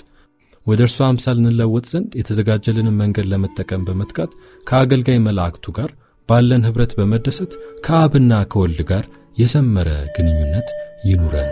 ወደ 0.65 0.81
እርሱ 0.87 0.97
አምሳል 1.05 1.37
እንለወጥ 1.41 1.85
ዘንድ 1.91 2.11
የተዘጋጀልንን 2.19 2.99
መንገድ 3.01 3.27
ለመጠቀም 3.31 3.85
በመትጋት 3.87 4.31
ከአገልጋይ 4.67 5.19
መላእክቱ 5.27 5.71
ጋር 5.79 5.91
ባለን 6.29 6.67
ኅብረት 6.69 6.91
በመደሰት 6.99 7.53
ከአብና 7.85 8.33
ከወልድ 8.51 8.81
ጋር 8.91 9.05
የሰመረ 9.37 9.89
ግንኙነት 10.15 10.69
ይኑረን። 11.09 11.51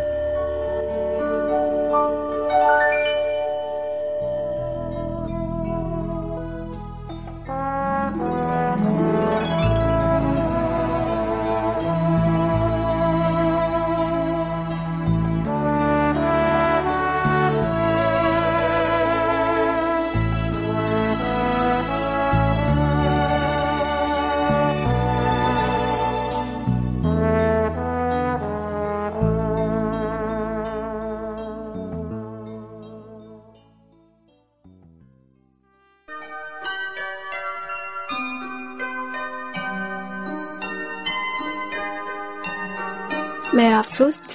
ምዕራፍ 43.57 43.87
3 43.91 44.33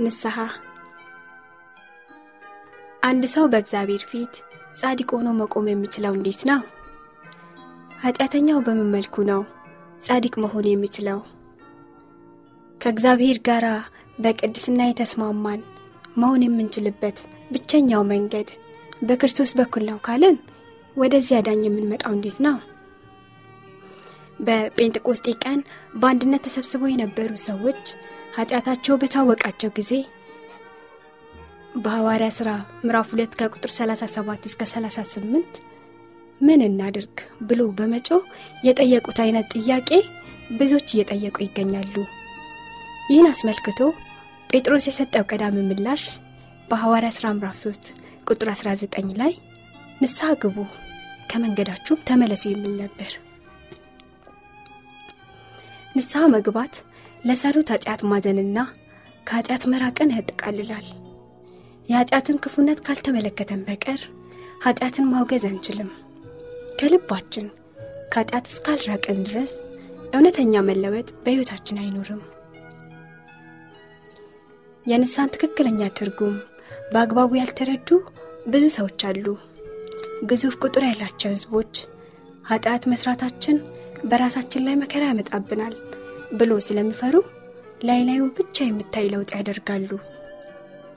ንስሐ 0.00 0.36
አንድ 3.02 3.22
ሰው 3.24 3.44
በእግዚአብሔር 3.48 4.02
ፊት 4.10 4.34
ጻድቅ 4.80 5.08
ሆኖ 5.16 5.28
መቆም 5.32 5.66
የሚችለው 5.68 6.12
እንዴት 6.14 6.40
ነው? 6.50 6.60
ኃጢአተኛው 8.02 8.58
በምን 8.60 8.90
መልኩ 8.90 9.22
ነው 9.22 9.40
ጻድቅ 10.00 10.34
መሆን 10.36 10.66
የሚችለው? 10.68 11.18
ከእግዚአብሔር 12.80 13.38
ጋር 13.40 13.66
በቅድስና 14.18 14.80
የተስማማን 14.86 15.62
መሆን 16.16 16.44
የምንችልበት 16.44 17.18
ብቸኛው 17.52 18.04
መንገድ 18.04 18.50
በክርስቶስ 19.02 19.52
በኩል 19.52 19.84
ነው 19.90 19.98
ካለን 19.98 20.36
ወደዚህ 20.96 21.38
አዳኝ 21.38 21.64
የምንመጣው 21.66 22.12
እንዴት 22.12 22.38
ነው? 22.48 22.56
በጴንጤቆስጤ 24.40 25.26
ቀን 25.44 25.58
በአንድነት 25.94 26.44
ተሰብስበው 26.46 26.92
የነበሩ 26.92 27.32
ሰዎች 27.48 27.82
ኃጢአታቸው 28.34 28.94
በታወቃቸው 29.00 29.70
ጊዜ 29.78 29.92
በሐዋርያ 31.76 32.28
ሥራ 32.36 32.50
ምዕራፍ 32.84 33.08
2 33.12 33.36
ከቁጥር 33.40 33.70
37 33.74 34.48
እስከ 34.50 34.62
38 34.70 35.60
ምን 36.40 36.60
እናድርግ 36.66 37.16
ብሎ 37.48 37.62
በመጮህ 37.78 38.22
የጠየቁት 38.66 39.18
አይነት 39.24 39.48
ጥያቄ 39.56 39.90
ብዙዎች 40.52 40.88
እየጠየቁ 40.92 41.36
ይገኛሉ። 41.44 41.94
ይህን 43.10 43.28
አስመልክቶ 43.30 43.78
ጴጥሮስ 44.50 44.86
የሰጠው 44.88 45.24
ቀዳሚ 45.30 45.56
ምላሽ 45.68 46.04
በሐዋርያ 46.68 47.10
ሥራ 47.16 47.26
ምዕራፍ 47.36 47.56
3 47.62 47.90
ቁጥር 48.26 48.48
19 48.54 49.16
ላይ 49.20 49.32
ንስሐ 50.00 50.28
ግቡ 50.42 50.56
ከመንገዳችሁም 51.30 52.04
ተመለሱ 52.08 52.44
የሚል 52.48 52.74
ነበር። 52.82 53.10
ንስሐ 55.94 56.22
መግባት 56.34 56.74
ለሰሩት 57.24 57.68
ኃጢአት 57.74 58.02
ማዘንና 58.10 58.58
ከኃጢአት 59.26 59.64
መራቅን 59.72 60.14
ያጠቃልላል። 60.16 60.86
የኃጢአትን 61.88 62.40
ክፉነት 62.44 62.78
ካልተመለከተን 62.86 63.60
በቀር 63.68 64.00
ኃጢአትን 64.64 65.08
ማውገዝ 65.10 65.44
አንችልም። 65.50 65.90
ከልባችን 66.78 67.46
ከኃጢአት 68.12 68.46
እስካልራቅን 68.50 69.18
ድረስ 69.28 69.52
እውነተኛ 70.12 70.62
መለወጥ 70.68 71.08
በሕይወታችን 71.24 71.80
አይኖርም። 71.82 72.22
የንስሐን 74.86 75.32
ትክክለኛ 75.34 75.80
ትርጉም 75.98 76.36
በአግባቡ 76.92 77.30
ያልተረዱ 77.38 77.88
ብዙ 78.46 78.64
ሰዎች 78.76 79.00
አሉ። 79.08 79.26
ግዙፍ 80.30 80.54
ቁጥር 80.62 80.84
ያላቸው 80.88 81.30
ሕዝቦች 81.34 81.74
ኃጢአት 82.44 82.84
መስራታችን 82.92 83.56
በራሳችን 84.04 84.64
ላይ 84.66 84.74
መከራ 84.80 85.02
ያመጣብናል 85.08 85.74
ብሎ 86.30 86.52
ስለሚፈሩ 86.66 87.14
ላይ 87.82 88.00
ላዩን 88.08 88.30
ብቻ 88.38 88.56
የምታይ 88.66 89.06
ለውጥ 89.12 89.30
ያደርጋሉ። 89.36 89.90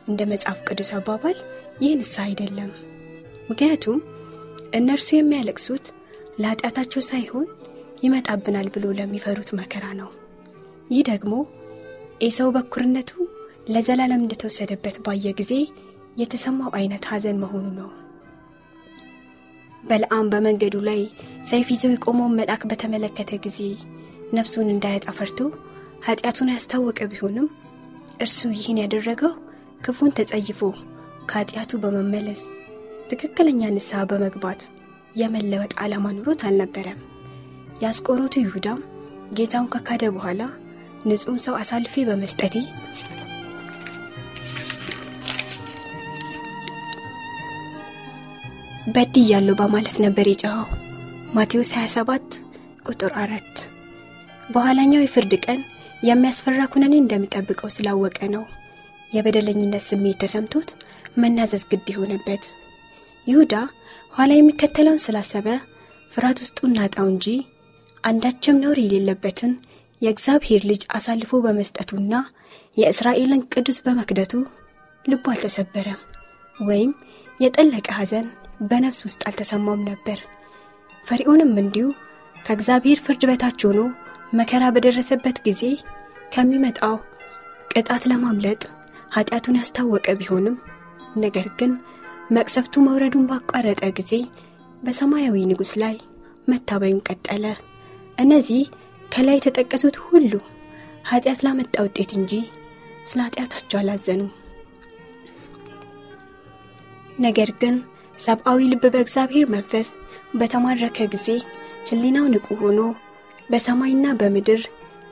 እንደ 0.07 0.21
መጽሐፍ 0.31 0.57
ቅዱስ 0.67 0.89
አባባል 0.97 1.37
ይህ 1.83 1.93
ንስሐ 1.99 2.23
አይደለም። 2.27 2.71
ምክንያቱም 3.49 3.99
እነርሱ 4.73 5.07
የሚያለቅሱት 5.13 5.85
ለኃጢአታቸው 6.39 7.01
ሳይሆን 7.09 7.47
ይመጣብናል 8.03 8.67
ብሎ 8.75 8.85
ለሚፈሩት 8.99 9.49
መከራ 9.59 9.85
ነው። 10.01 10.09
ይህ 10.89 11.03
ደግሞ 11.09 11.33
ኤሳው 12.21 12.49
በኩርነቱ 12.55 13.11
ለዘላለም 13.69 14.23
እንደተወሰደበት 14.23 14.95
ባየ 15.05 15.27
ጊዜ 15.39 15.53
የተሰማው 16.17 16.71
አይነት 16.79 17.03
ሐዘን 17.11 17.37
መሆኑ 17.43 17.65
ነው። 17.79 17.89
በለዓም 19.83 20.27
በመንገዱ 20.33 20.75
ላይ 20.89 21.01
ሰይፍ 21.45 21.67
ይዘው 21.73 21.91
የቆመውን 21.93 22.35
መልአክ 22.39 22.61
በተመለከተ 22.69 23.31
ጊዜ 23.45 23.59
ነፍሱን 24.33 24.67
እንዳያጣ 24.73 25.07
ፈርቶ 25.17 25.39
ኃጢአቱን 26.07 26.51
ያስታወቀ 26.53 26.99
ቢሆንም 27.11 27.47
እርሱ 28.23 28.39
ይህን 28.55 28.79
ያደረገው 28.83 29.33
ክፉን 29.85 30.15
ተጸይፎ 30.17 30.61
ከኃጢአቱ 31.29 31.71
በመመለስ 31.83 32.41
ትክክለኛ 33.09 33.61
ንስሐ 33.75 34.01
በመግባት 34.11 34.61
የመለወጥ 35.15 35.73
ዓላማ 35.83 36.05
ኑሮት 36.15 36.41
አልነበረም። 36.47 36.99
የአስቆሮቱ 37.81 38.33
ይሁዳም 38.43 38.79
ጌታውን 39.37 39.71
ከካደ 39.73 40.03
በኋላ 40.15 40.41
ንጹሕን 41.05 41.39
ሰው 41.45 41.55
አሳልፌ 41.61 42.03
በመስጠቴ 42.09 42.55
በድያለሁ 48.95 49.53
በማለት 49.59 49.97
ነበር 50.05 50.25
የጮኸው። 50.29 50.65
ማቴዎስ 51.35 51.71
27 51.77 52.35
ቁጥር 52.87 53.11
አራት 53.21 53.53
በኋላኛው 54.53 55.03
የፍርድ 55.03 55.33
ቀን 55.45 55.59
የሚያስፈራ 56.01 56.61
ኩነኔ 56.73 56.93
እንደሚጠብቀው 56.99 57.69
ስላወቀ 57.75 58.19
ነው 58.33 58.43
የበደለኝነት 59.09 59.83
ስሜት 59.89 60.17
ተሰምቶት 60.23 60.69
መናዘዝ 61.17 61.63
ግድ 61.71 61.87
የሆነበት። 61.91 62.43
ይሁዳ 63.27 63.53
ኋላ 64.13 64.31
የሚከተለውን 64.35 65.03
ስላሰበ 65.03 65.47
ፍርሃት 66.11 66.39
ውስጡን 66.43 66.73
ናጣው 66.77 67.07
እንጂ 67.13 67.27
አንዳችም 68.03 68.59
ነውር 68.63 68.79
የሌለበትን 68.81 69.51
የእግዚአብሔር 70.01 70.61
ልጅ 70.69 70.81
አሳልፎ 70.97 71.39
በመስጠቱና 71.45 72.13
የእስራኤልን 72.77 73.41
ቅዱስ 73.53 73.77
በመክደቱ 73.85 74.33
ልቡ 75.05 75.23
አልተሰበረም 75.33 76.01
ወይም 76.59 76.91
የጠለቀ 77.39 77.87
ሐዘን 77.97 78.27
በነፍስ 78.69 79.01
ውስጥ 79.07 79.21
አልተሰማውም 79.29 79.87
ነበር። 79.89 80.19
ፈርዖንም 81.07 81.51
እንዲሁ 81.61 81.87
ከእግዚአብሔር 82.45 82.99
ፍርድ 83.05 83.23
በታች 83.29 83.61
ሆኖ 83.67 83.79
መከራ 84.33 84.63
በደረሰበት 84.75 85.37
ጊዜ 85.47 85.61
ከሚመጣው 86.33 86.95
ቅጣት 87.73 88.03
ለማምለጥ 88.11 88.61
ኃጢአቱን 89.15 89.59
ያስታወቀ 89.59 90.07
ቢሆንም 90.19 90.55
ነገር 91.17 91.47
ግን 91.59 91.71
መቅሰፍቱ 92.35 92.83
መውረዱን 92.85 93.27
ባቋረጠ 93.31 93.83
ጊዜ 93.99 94.13
በሰማያዊ 94.83 95.43
ንጉሥ 95.49 95.73
ላይ 95.83 95.95
መታበዩን 96.47 97.03
ቀጠለ። 97.09 97.45
እነዚህ 98.17 98.63
ከላይ 99.11 99.37
የተጠቀሱት 99.37 99.97
ሁሉ 100.05 100.31
ኃጢአት 101.09 101.39
ላመጣ 101.45 101.75
ውጤት 101.85 102.11
እንጂ 102.19 102.33
ስለ 103.07 103.19
ኃጢአታቸው 103.27 103.79
አላዘኑም። 103.81 104.31
ነገር 107.19 107.49
ግን 107.61 107.75
ሰብአዊ 108.19 108.59
ልብ 108.71 108.83
በእግዚአብሔር 108.93 109.45
መንፈስ 109.55 109.87
በተማረከ 110.35 111.05
ጊዜ 111.13 111.27
ሕሊናው 111.89 112.25
ንቁ 112.33 112.47
ሆኖ 112.61 112.79
በሰማይና 113.49 114.05
በምድር 114.19 114.61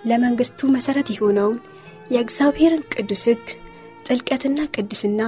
ለመንግሥቱ 0.06 0.70
መሠረት 0.76 1.08
የሆነውን 1.14 1.58
የእግዚአብሔርን 2.14 2.84
ቅዱስ 2.94 3.24
ሕግ 3.30 3.44
ጥልቀትና 4.06 4.60
ቅድስና 4.76 5.22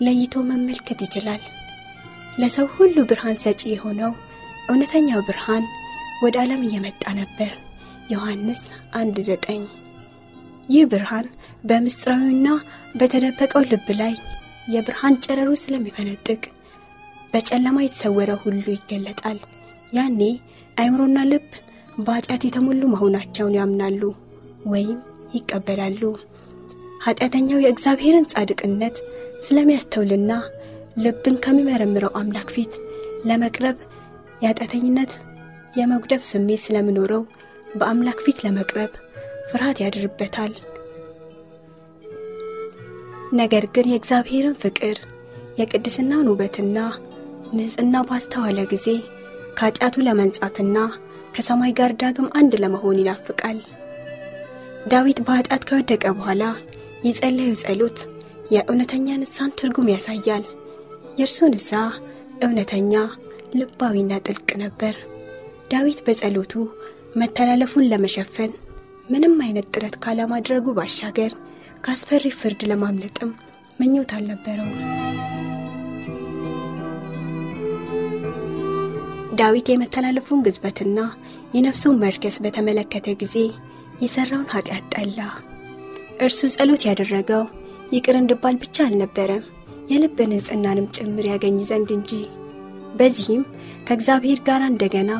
ለይቶ 0.00 0.34
መመልከት 0.48 1.00
ይችላል። 1.06 1.42
ለሰው 2.38 2.66
ሁሉ 2.76 2.96
ብርሃን 3.10 3.36
ሰጪ 3.42 3.62
የሆነው 3.70 4.12
እውነተኛው 4.68 5.20
ብርሃን 5.28 5.64
ወደ 6.22 6.36
ዓለም 6.42 6.62
እየመጣ 6.66 7.04
ነበር። 7.20 7.52
ዮሐንስ 8.12 8.62
አንድ 8.94 9.16
ዘጠኝ 9.28 9.62
ይህ 10.68 10.84
ብርሃን 10.92 11.26
በምስጢራዊና 11.64 12.48
በተደበቀው 12.98 13.62
ልብ 13.70 13.88
ላይ 14.00 14.14
የብርሃን 14.68 15.16
ጨረሩ 15.24 15.50
ስለሚፈነጥቅ 15.62 16.42
በጨለማ 17.32 17.76
የተሰወረ 17.82 18.30
ሁሉ 18.42 18.64
ይገለጣል። 18.74 19.38
ያኔ 19.92 20.20
አይምሮና 20.76 21.18
ልብ 21.30 21.48
በኃጢአት 21.98 22.42
የተሞሉ 22.46 22.82
መሆናቸውን 22.92 23.56
ያምናሉ 23.58 24.02
ወይም 24.66 24.98
ይቀበላሉ። 25.34 26.02
ኃጢአተኛው 27.06 27.62
የእግዚአብሔርን 27.62 28.28
ጻድቅነት 28.32 28.96
ስለሚያስተውልና 29.46 30.32
ልብን 30.96 31.36
ከሚመረምረው 31.44 32.12
አምላክ 32.20 32.48
ፊት 32.54 32.72
ለመቅረብ 33.28 33.76
የኃጢአተኝነት 34.42 35.12
የመጉደፍ 35.76 36.22
ስሜት 36.30 36.60
ስለሚኖረው 36.64 37.22
በአምላክ 37.76 38.18
ፊት 38.24 38.38
ለመቅረብ 38.44 38.92
ፍርሃት 39.50 39.78
ያድርበታል። 39.82 40.52
ነገር 43.32 43.64
ግን 43.74 43.86
የእግዚአብሔርን 43.90 44.56
ፍቅር 44.62 44.96
የቅድስናውን 45.58 46.30
ውበትና 46.30 46.78
ንጽሕና 47.54 47.96
ባስተዋለ 48.08 48.58
ጊዜ 48.72 48.86
ከኃጢአቱ 49.58 49.96
ለመንጻትና 50.06 50.78
ከሰማይ 51.36 51.72
ጋር 51.78 51.90
ዳግም 52.00 52.28
አንድ 52.38 52.52
ለመሆን 52.62 53.00
ይናፍቃል። 53.00 53.58
ዳዊት 54.92 55.18
በኃጢአት 55.26 55.62
ከወደቀ 55.68 56.04
በኋላ 56.16 56.42
የጸለዩ 57.06 57.50
ጸሎት 57.62 57.98
የእውነተኛ 58.50 59.08
ንስሐን 59.20 59.52
ትርጉም 59.58 59.90
ያሳያል። 59.92 60.44
የእርሱ 61.18 61.38
ንስሐ 61.52 61.82
እውነተኛ፣ 62.44 62.92
ልባዊና 63.58 64.12
ጥልቅ 64.26 64.48
ነበር። 64.62 64.94
ዳዊት 65.70 66.00
በጸሎቱ 66.06 66.54
መተላለፉን 67.16 67.88
ለመሸፈን 67.92 68.52
ምንም 69.08 69.34
አይነት 69.44 69.68
ጥረት 69.74 69.96
ካለማድረጉ 70.04 70.74
ባሻገር 70.78 71.32
ከአስፈሪ 71.84 72.26
ፍርድ 72.38 72.62
ለማምለጥም 72.70 73.30
ምኞት 73.78 74.12
አልነበረውም። 74.16 74.78
ዳዊት 79.38 79.66
የመተላለፉን 79.70 80.42
ግዝበትና 80.44 80.98
የነፍሱን 81.56 82.00
መርከስ 82.00 82.36
በተመለከተ 82.44 83.08
ጊዜ 83.20 83.36
የሠራውን 84.02 84.50
ኃጢአት 84.54 84.86
ጠላ። 84.94 85.18
እርሱ 86.20 86.40
ጸሎት 86.54 86.82
ያደረገው 86.88 87.44
ይቅር 87.92 88.16
እንድባል 88.18 88.56
ብቻ 88.62 88.76
አልነበረም፣ 88.86 89.44
የልብ 89.90 90.18
ንጽሕናንም 90.30 90.90
ጭምር 90.96 91.26
ያገኝ 91.30 91.56
ዘንድ 91.68 91.90
እንጂ። 91.96 92.10
በዚህም 92.98 93.42
ከእግዚአብሔር 93.86 94.38
ጋር 94.48 94.62
እንደገና 94.66 95.10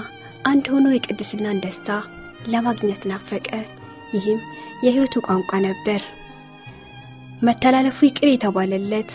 አንድ 0.47 0.65
ሆኖ 0.73 0.87
የቅድስናን 0.93 1.63
ደስታ 1.65 1.89
ለማግኘት 2.49 3.03
ናፈቀ። 3.11 3.49
ይህም 4.15 4.41
የሕይወቱ 4.85 5.15
ቋንቋ 5.27 5.61
ነበር። 5.67 6.03
መተላለፉ 7.43 7.99
ይቅር 8.07 8.29
የተባለለት 8.31 9.11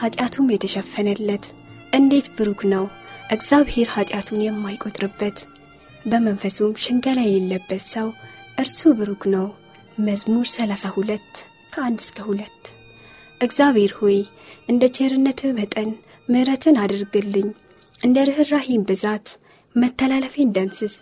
ኃጢአቱም 0.00 0.52
የተሸፈነለት 0.52 1.44
እንዴት 1.92 2.28
ብሩክ 2.36 2.60
ነው! 2.72 2.84
እግዚአብሔር 3.30 3.88
ኃጢአቱን 3.94 4.40
የማይቆጥርበት 4.44 5.36
በመንፈሱም 6.06 6.72
ሽንገላ 6.82 7.18
የሌለበት 7.24 7.82
ሰው 7.92 8.08
እርሱ 8.58 8.80
ብሩክ 8.98 9.24
ነው። 9.34 9.46
መዝሙር 9.98 10.46
32 10.50 11.42
ከአንድ 11.72 11.98
እስከ 12.04 12.18
ሁለት 12.28 12.62
እግዚአብሔር 13.40 13.92
ሆይ 14.00 14.18
እንደ 14.68 14.82
ቸርነትህ 14.96 15.52
መጠን 15.58 15.90
ምሕረትን 16.28 16.76
አድርግልኝ፣ 16.82 17.48
እንደ 18.00 18.18
ርኅራሂም 18.28 18.82
ብዛት 18.90 19.26
መተላለፌን 19.74 20.52
ደምስስ፣ 20.56 20.94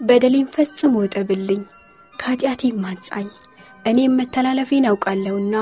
በደሌን 0.00 0.48
ፈጽሞ 0.54 0.94
እጠብልኝ፣ 1.06 1.62
ከኃጢአቴም 2.14 2.80
አንጻኝ። 2.90 3.28
እኔም 3.84 4.16
መተላለፌን 4.20 4.88
አውቃለሁና 4.90 5.54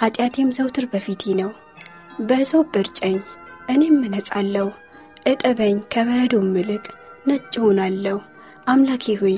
ኃጢአቴም 0.00 0.54
ዘውትር 0.56 0.86
በፊቴ 0.92 1.34
ነው። 1.40 1.50
በእሶብ 2.20 2.76
እርጨኝ፣ 2.80 3.18
እኔም 3.68 3.98
እነጻለሁ። 4.06 4.68
እጠበኝ፣ 5.26 5.76
ከበረዶም 5.92 6.48
ይልቅ 6.58 6.84
ነጭ 7.30 7.54
ሆናለሁ። 7.62 8.16
አምላኬ 8.66 9.04
ሆይ 9.20 9.36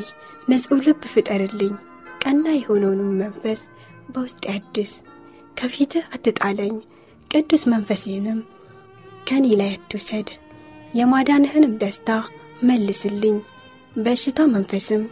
ንጹሕ 0.49 0.81
ልብ 0.87 1.03
ፍጠርልኝ፣ 1.13 1.75
ቀና 2.23 2.45
የሆነውንም 2.55 3.11
መንፈስ 3.23 3.61
በውስጥ 4.13 4.43
ያድስ። 4.51 4.93
ከፊትህ 5.57 6.05
አትጣለኝ፣ 6.15 6.75
ቅዱስ 7.31 7.63
መንፈስህንም 7.73 8.39
ከኔ 9.29 9.47
ላይ 9.61 9.71
አትውሰድ። 9.75 10.29
የማዳንህንም 10.93 11.75
ደስታ 11.83 12.09
መልስልኝ፣ 12.63 13.37
በሽታ 13.97 14.41
መንፈስም 14.55 15.03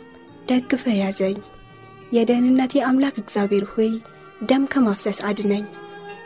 ደግፈ 0.49 0.85
ያዘኝ። 1.01 1.39
የደህንነቴ 2.13 2.75
አምላክ 2.87 3.17
እግዚአብሔር 3.23 3.65
ሆይ 3.73 3.91
ደም 4.43 4.65
ከማፍሰስ 4.73 5.21
አድነኝ። 5.29 5.65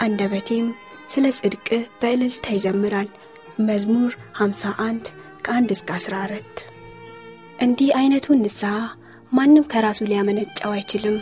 አንደበቴም 0.00 0.66
ስለ 1.08 1.26
ጽድቅ 1.38 1.68
በእልልታ 2.00 2.46
ይዘምራል። 2.56 3.08
መዝሙር 3.60 4.12
51 4.38 5.08
ከ1 5.44 5.72
እስከ 5.74 5.90
14 5.98 6.62
እንዲህ 7.58 7.88
አይነቱን 7.98 8.38
ንስሐ 8.44 8.72
ማንም 9.32 9.64
ከራሱ 9.72 10.00
ሊያመነጨው 10.10 10.70
አይችልም። 10.74 11.16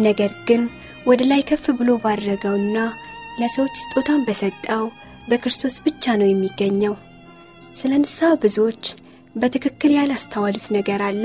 ነገር 0.00 0.32
ግን 0.48 0.62
ወደ 1.06 1.20
ላይ 1.30 1.42
ከፍ 1.48 1.64
ብሎ 1.78 1.90
ባደረገውና 2.02 2.76
ለሰዎች 3.40 3.74
ስጦታን 3.82 4.24
በሰጠው 4.28 4.84
በክርስቶስ 5.28 5.76
ብቻ 5.84 6.16
ነው 6.20 6.28
የሚገኘው። 6.28 6.94
ስለ 7.76 7.92
ንስሐ 8.02 8.30
ብዙዎች 8.42 8.84
በትክክል 9.34 9.92
ያላስተዋሉት 9.96 10.66
ነገር 10.76 11.02
አለ። 11.08 11.24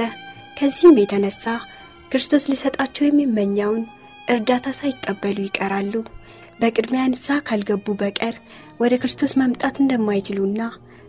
ከዚህም 0.58 1.00
የተነሳ 1.02 1.46
ክርስቶስ 2.12 2.44
ሊሰጣቸው 2.52 3.04
የሚመኘውን 3.06 3.84
እርዳታ 4.28 4.68
ሳይቀበሉ 4.80 5.38
ይቀራሉ። 5.46 5.94
በቅድሚያ 6.60 7.04
ንስሐ 7.12 7.38
ካልገቡ 7.48 7.86
በቀር 8.02 8.36
ወደ 8.80 8.94
ክርስቶስ 9.02 9.34
መምጣት 9.42 9.76
እንደማይችሉና 9.80 10.62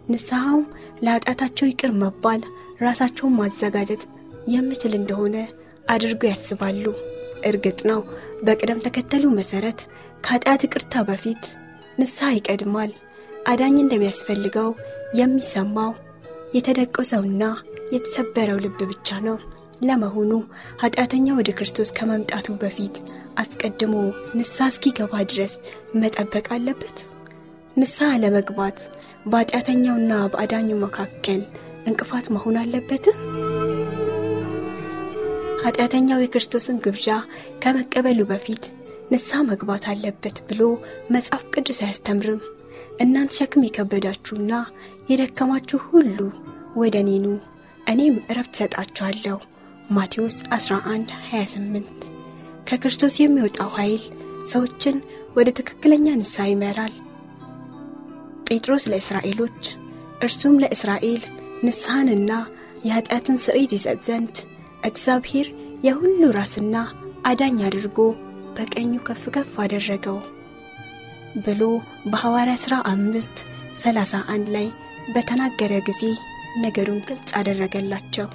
ንስሐውም 0.08 0.64
ለኃጢአታቸው 1.04 1.66
ይቅር 1.68 1.92
መባል 2.02 2.40
ራሳቸውን 2.82 3.36
ማዘጋጀት 3.38 4.02
የምችል 4.54 4.94
እንደሆነ 4.98 5.36
አድርገው 5.86 6.30
ያስባሉ። 6.32 6.84
እርግጥ 7.48 7.78
ነው 7.90 8.00
በቅደም 8.44 8.82
ተከተሉ 8.86 9.24
መሠረት 9.38 9.80
ከኃጢአት 10.24 10.62
ይቅርታ 10.66 11.02
በፊት 11.08 11.42
ንስሐ 11.98 12.28
ይቀድማል። 12.34 12.92
አዳኝ 13.46 13.76
እንደሚያስፈልገው 13.80 14.70
የሚሰማው 15.18 15.90
የተደቆሰውና 16.54 17.44
የተሰበረው 17.94 18.58
ልብ 18.64 18.78
ብቻ 18.90 19.18
ነው። 19.26 19.36
ለመሆኑ 19.82 20.32
ኃጢአተኛ 20.82 21.26
ወደ 21.38 21.50
ክርስቶስ 21.58 21.90
ከመምጣቱ 21.96 22.48
በፊት 22.60 22.96
አስቀድሞ 23.38 23.94
ንስሐ 24.38 24.68
እስኪገባ 24.72 25.22
ድረስ 25.32 25.54
መጠበቅ 25.94 26.46
አለበት? 26.56 26.96
ንስሐ 27.76 28.08
ለመግባት 28.22 28.78
በኃጢአተኛውና 29.26 30.12
በአዳኙ 30.32 30.68
መካከል 30.82 31.40
እንቅፋት 31.86 32.26
መሆን 32.34 32.56
አለበት? 32.60 33.04
ኃጢአተኛው 35.64 36.22
የክርስቶስን 36.22 36.80
ግብዣ 36.84 37.08
ከመቀበሉ 37.62 38.20
በፊት 38.30 38.64
ንስሐ 39.12 39.38
መግባት 39.50 39.84
አለበት 39.92 40.36
ብሎ 40.48 40.60
መጽሐፍ 41.10 41.42
ቅዱስ 41.54 41.80
አያስተምርም። 41.84 42.40
እናንተ 43.00 43.36
ሸክም 43.38 43.64
የከበዳችሁና 43.66 44.52
የደከማችሁ 45.08 45.80
ሁሉ 45.88 46.18
ወደ 46.76 46.96
እኔ 47.04 47.10
እኔም 47.86 48.16
እረፍት 48.30 48.54
ሰጣችኋለሁ። 48.60 49.38
ማቴዎስ 49.90 50.36
11 50.50 51.10
28 51.32 52.06
ከክርስቶስ 52.68 53.16
የሚወጣው 53.20 53.72
ኃይል 53.78 54.04
ሰዎችን 54.46 54.96
ወደ 55.36 55.48
ትክክለኛ 55.58 56.06
ንስሐ 56.20 56.46
ይመራል። 56.50 56.94
ጴጥሮስ 58.48 58.84
ለእስራኤሎች 58.92 59.60
እርሱም 60.26 60.54
ለእስራኤል 60.62 61.22
ንስሐንና 61.64 62.30
የኀጢአትን 62.86 63.36
ስርኢት 63.44 63.72
ይሰጥ 63.76 63.98
ዘንድ 64.08 64.36
እግዚአብሔር 64.88 65.46
የሁሉ 65.86 66.22
ራስና 66.36 66.76
አዳኝ 67.26 67.58
አድርጎ 67.68 67.98
በቀኙ 68.56 68.92
ከፍ 69.06 69.22
ከፍ 69.36 69.52
አደረገው 69.64 70.18
ብሎ 71.44 71.62
በሐዋርያ 72.10 72.56
ሥራ 72.64 72.74
አምስት 72.92 73.38
ሰላሳ 73.76 74.14
አንድ 74.34 74.48
ላይ 74.56 74.66
በተናገረ 75.14 75.72
ጊዜ 75.88 76.02
ነገሩን 76.64 77.00
ግልጽ 77.08 77.30
አደረገላቸው። 77.38 78.28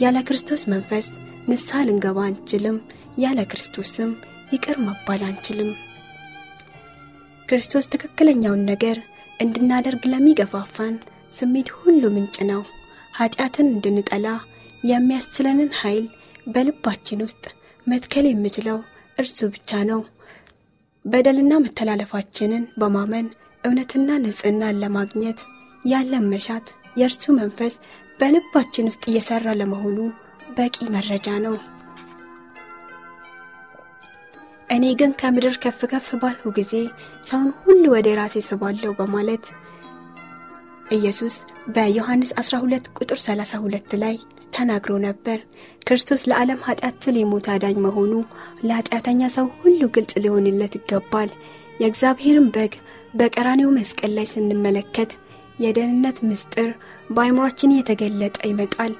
ያለ 0.00 0.16
ክርስቶስ 0.28 0.62
መንፈስ 0.72 1.06
ንስሐ 1.48 1.82
ልንገባ 1.88 2.18
አንችልም፣ 2.28 2.76
ያለ 3.18 3.38
ክርስቶስም 3.50 4.10
ይቅር 4.52 4.76
መባል 4.86 5.22
አንችልም። 5.28 5.70
ክርስቶስ 7.48 7.86
ትክክለኛውን 7.92 8.62
ነገር 8.70 8.96
እንድናደርግ 9.40 10.02
ለሚገፋፋን 10.12 10.94
ስሜት 11.30 11.68
ሁሉ 11.78 12.02
ምንጭ 12.14 12.36
ነው። 12.50 12.62
ኃጢአትን 13.14 13.66
እንድንጠላ 13.72 14.26
የሚያስችለንን 14.84 15.70
ኃይል 15.80 16.04
በልባችን 16.46 17.22
ውስጥ 17.26 17.44
መትከል 17.86 18.26
የሚችለው 18.28 18.78
እርሱ 19.16 19.38
ብቻ 19.54 19.80
ነው። 19.90 20.00
በደልና 21.04 21.52
መተላለፋችንን 21.64 22.64
በማመን 22.80 23.26
እውነትና 23.64 24.10
ንጽሕናን 24.24 24.80
ለማግኘት 24.82 25.40
ያለን 25.82 26.26
መሻት 26.32 26.66
የእርሱ 26.96 27.24
መንፈስ 27.40 27.74
በልባችን 28.20 28.88
ውስጥ 28.90 29.04
እየሠራ 29.10 29.48
ለመሆኑ 29.60 29.98
በቂ 30.56 30.76
መረጃ 30.94 31.28
ነው። 31.46 31.56
እኔ 34.70 34.84
ግን 35.00 35.12
ከምድር 35.20 35.54
ከፍ 35.62 35.80
ከፍ 35.92 36.08
ባልሁ 36.22 36.50
ጊዜ 36.56 36.72
ሰውን 37.24 37.48
ሁሉ 37.62 37.84
ወደ 37.94 38.08
ራሴ 38.18 38.36
ስባለሁ 38.48 38.90
በማለት 38.98 39.44
ኢየሱስ 40.96 41.34
በዮሐንስ 41.74 42.30
12 42.42 42.90
ቁጥር 42.98 43.18
32 43.22 43.94
ላይ 44.02 44.14
ተናግሮ 44.54 44.92
ነበር። 45.06 45.38
ክርስቶስ 45.82 46.22
ለዓለም 46.30 46.60
ኃጢአት 46.66 46.96
ስል 47.04 47.16
የሞተ 47.18 47.48
አዳኝ 47.54 47.76
መሆኑ 47.86 48.12
ለኃጢአተኛ 48.64 49.30
ሰው 49.36 49.46
ሁሉ 49.62 49.80
ግልጽ 49.96 50.14
ሊሆንለት 50.24 50.74
ይገባል። 50.78 51.30
የእግዚአብሔርን 51.80 52.48
በግ 52.56 52.72
በቀራኔው 53.14 53.70
መስቀል 53.76 54.12
ላይ 54.18 54.26
ስንመለከት 54.32 55.10
የደህንነት 55.58 56.18
ምስጢር 56.28 56.68
በአይምሯችን 57.10 57.76
የተገለጠ 57.76 58.38
ይመጣል። 58.50 58.92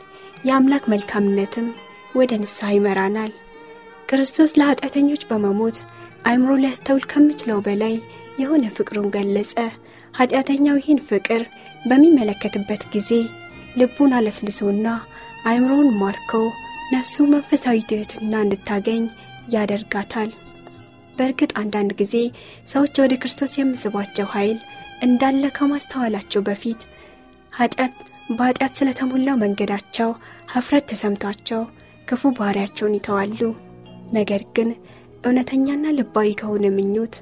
የአምላክ 0.44 0.84
መልካምነትም 0.92 1.68
ወደ 2.14 2.32
ንስሐ 2.42 2.68
ይመራናል። 2.74 3.32
ክርስቶስ 4.08 4.50
ለኃጢአተኞች 4.58 5.22
በመሞት 5.30 5.78
አይምሮ 6.28 6.50
ሊያስተውል 6.62 7.04
ከምችለው 7.10 7.58
በላይ 7.66 7.94
የሆነ 8.40 8.64
ፍቅሩን 8.76 9.08
ገለጸ። 9.14 9.54
ኃጢአተኛው 10.14 10.76
ይህን 10.80 11.00
ፍቅር 11.08 11.42
በሚመለከትበት 11.88 12.82
ጊዜ 12.94 13.10
ልቡን 13.76 14.12
አለስልሶና 14.18 14.86
አይምሮውን 15.44 15.90
ማርከው 16.00 16.46
ነፍሱ 16.94 17.16
መንፈሳዊ 17.34 17.78
ትሕትና 17.90 18.34
እንድታገኝ 18.44 19.02
ያደርጋታል። 19.54 20.30
በእርግጥ 21.16 21.52
አንዳንድ 21.62 21.92
ጊዜ 22.00 22.14
ሰዎች 22.72 22.96
ወደ 23.04 23.14
ክርስቶስ 23.22 23.54
የሚስባቸው 23.56 24.28
ኃይል 24.34 24.58
እንዳለ 25.02 25.44
ከማስተዋላቸው 25.58 26.42
በፊት 26.48 26.80
በኃጢአት 28.30 28.74
ስለተሞላው 28.78 29.36
መንገዳቸው 29.42 30.10
ሀፍረት 30.52 30.84
ተሰምቷቸው 30.90 31.62
ክፉ 32.08 32.30
ባህሪያቸውን 32.38 32.96
ይተዋሉ። 32.98 33.40
ነገር 34.16 34.42
ግን 34.56 34.68
እውነተኛና 35.24 35.84
ልባዊ 35.96 36.28
ከሆነ 36.40 36.66
ምኞት 36.76 37.14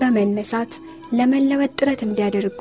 በመነሳት 0.00 0.72
ለመለወጥ 1.18 1.72
ጥረት 1.78 2.00
እንዲያደርጉ 2.06 2.60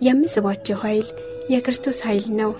የሚስባቸው 0.00 0.78
ኃይል 0.82 1.06
የክርስቶስ 1.50 2.00
ኃይል 2.06 2.26
ነው። 2.40 2.50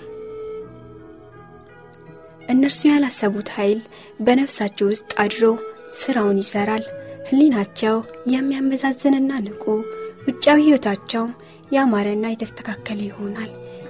እነርሱ 2.49 2.79
ያላሰቡት 2.89 3.49
ኃይል 3.57 3.79
በነፍሳቸው 4.19 4.87
ውስጥ 4.91 5.09
አድሮ 5.23 5.43
ሥራውን 5.99 6.39
ይሠራል። 6.43 6.85
ሕሊናቸው 7.29 7.95
የሚያመዛዝንና 8.33 9.31
ንቁ፣ 9.45 9.63
ውጫዊ 10.27 10.59
ሕይወታቸውም 10.65 11.31
ያማረና 11.71 12.25
የተስተካከለ 12.31 12.99
ይሆናል። 13.07 13.49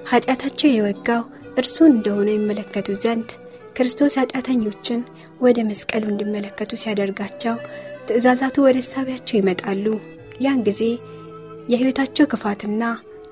ኃጢአታቸው 0.10 0.70
የወጋው 0.72 1.24
እርሱን 1.58 1.92
እንደሆነ 1.94 2.30
ይመለከቱ 2.36 2.90
ዘንድ 3.04 3.30
ክርስቶስ 3.76 4.14
ኃጢአተኞችን 4.22 5.02
ወደ 5.40 5.60
መስቀሉ 5.68 6.04
እንዲመለከቱ 6.12 6.72
ሲያደርጋቸው 6.82 7.56
ትእዛዛቱ 8.08 8.58
ወደ 8.66 8.78
ሳቢያቸው 8.88 9.38
ይመጣሉ። 9.40 9.86
ያን 10.46 10.60
ጊዜ 10.68 10.82
የሕይወታቸው 11.70 12.26
ክፋትና 12.32 12.84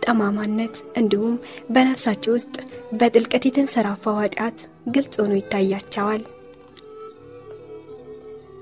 ጠማማነት 0.04 0.76
እንዲሁም 1.00 1.36
በነፍሳቸው 1.74 2.34
ውስጥ 2.36 2.56
በጥልቀት 3.00 3.46
የተንሰራፋው 3.48 4.20
ኃጢአት 4.22 4.58
ግልጽ 4.96 5.15
ሆኖ 5.22 5.34
ይታያቸዋል። 5.38 6.22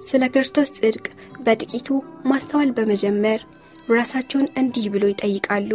ስለ 0.04 0.24
ክርስቶስ 0.34 0.70
ጽድቅ 0.78 1.06
በጥቂቱ 1.46 1.88
ማስተዋል 2.26 2.70
በመጀመር 2.78 3.40
ራሳቸውን 3.90 4.48
እንዲህ 4.62 4.86
ብሎ 4.94 5.06
ይጠይቃሉ። 5.12 5.72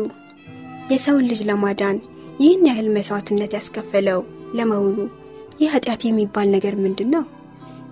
የሰውን 0.92 1.28
ልጅ 1.30 1.40
ለማዳን 1.48 1.98
ይህን 2.40 2.64
ያህል 2.68 2.88
መሥዋዕትነት 2.94 3.52
ያስከፈለው 3.56 4.20
ለመሆኑ 4.58 4.98
ይህ 5.60 5.70
ኃጢአት 5.74 6.02
የሚባል 6.06 6.48
ነገር 6.54 6.74
ምንድን 6.84 7.10
ነው? 7.14 7.24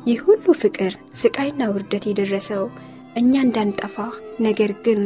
ይህ 0.07 0.19
ሁሉ 0.27 0.47
ፍቅር፣ 0.61 0.93
ስቃይና 1.15 1.63
ውርደት 1.71 2.05
የደረሰው 2.09 2.65
እኛ 3.17 3.33
እንዳንጠፋ 3.45 3.97
ነገር 4.41 4.73
ግን 4.85 5.01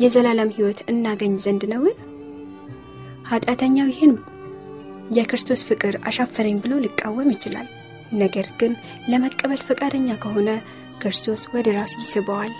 የዘላለም 0.00 0.52
ሕይወት 0.56 0.80
እናገኝ 0.90 1.32
ዘንድ 1.44 1.62
ነውን? 1.72 1.96
ኃጢአተኛው 3.30 3.88
ይህን 3.90 4.12
የክርስቶስ 5.16 5.60
ፍቅር 5.68 5.94
አሻፈረኝ 6.08 6.56
ብሎ 6.64 6.72
ሊቃወም 6.84 7.28
ይችላል። 7.34 7.68
ነገር 8.14 8.46
ግን 8.60 8.72
ለመቀበል 9.10 9.60
ፈቃደኛ 9.68 10.08
ከሆነ 10.22 10.50
ክርስቶስ 11.00 11.42
ወደ 11.54 11.68
ራሱ 11.78 11.94
ይስበዋል። 12.00 12.52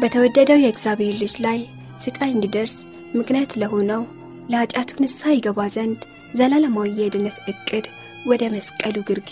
በተወደደው 0.00 0.62
የእግዚአብሔር 0.62 1.14
ልጅ 1.22 1.34
ላይ 1.46 1.58
ስቃይ 2.04 2.30
እንዲደርስ 2.32 2.74
ምክንያት 3.14 3.52
ለሆነው 3.60 4.02
ለኃጢአቱ 4.50 4.90
ንስሐ 5.02 5.32
ይገባ 5.34 5.60
ዘንድ 5.76 6.00
ዘላለማዊ 6.34 6.88
የድነት 7.00 7.36
ዕቅድ 7.52 7.86
ወደ 8.26 8.42
መስቀሉ 8.54 8.96
ግርጌ 9.08 9.30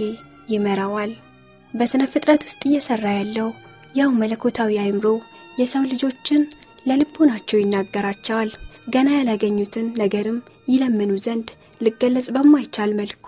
ይመራዋል። 0.49 1.13
በሥነ 1.75 2.03
ፍጥረት 2.13 2.43
ውስጥ 2.47 2.61
እየሠራ 2.69 3.05
ያለው 3.15 3.49
ያው 3.95 4.11
መለኮታዊ 4.21 4.73
አእምሮ 4.83 5.07
የሰው 5.59 5.83
ልጆችን 5.91 6.43
ለልቦናቸው 6.87 7.59
ይናገራቸዋል። 7.61 8.51
ገና 8.95 9.09
ያላገኙትን 9.17 9.87
ነገርም 10.01 10.39
ይለምኑ 10.73 11.13
ዘንድ 11.27 11.49
ሊገለጽ 11.81 12.29
በማይቻል 12.37 12.91
መልኩ 13.01 13.27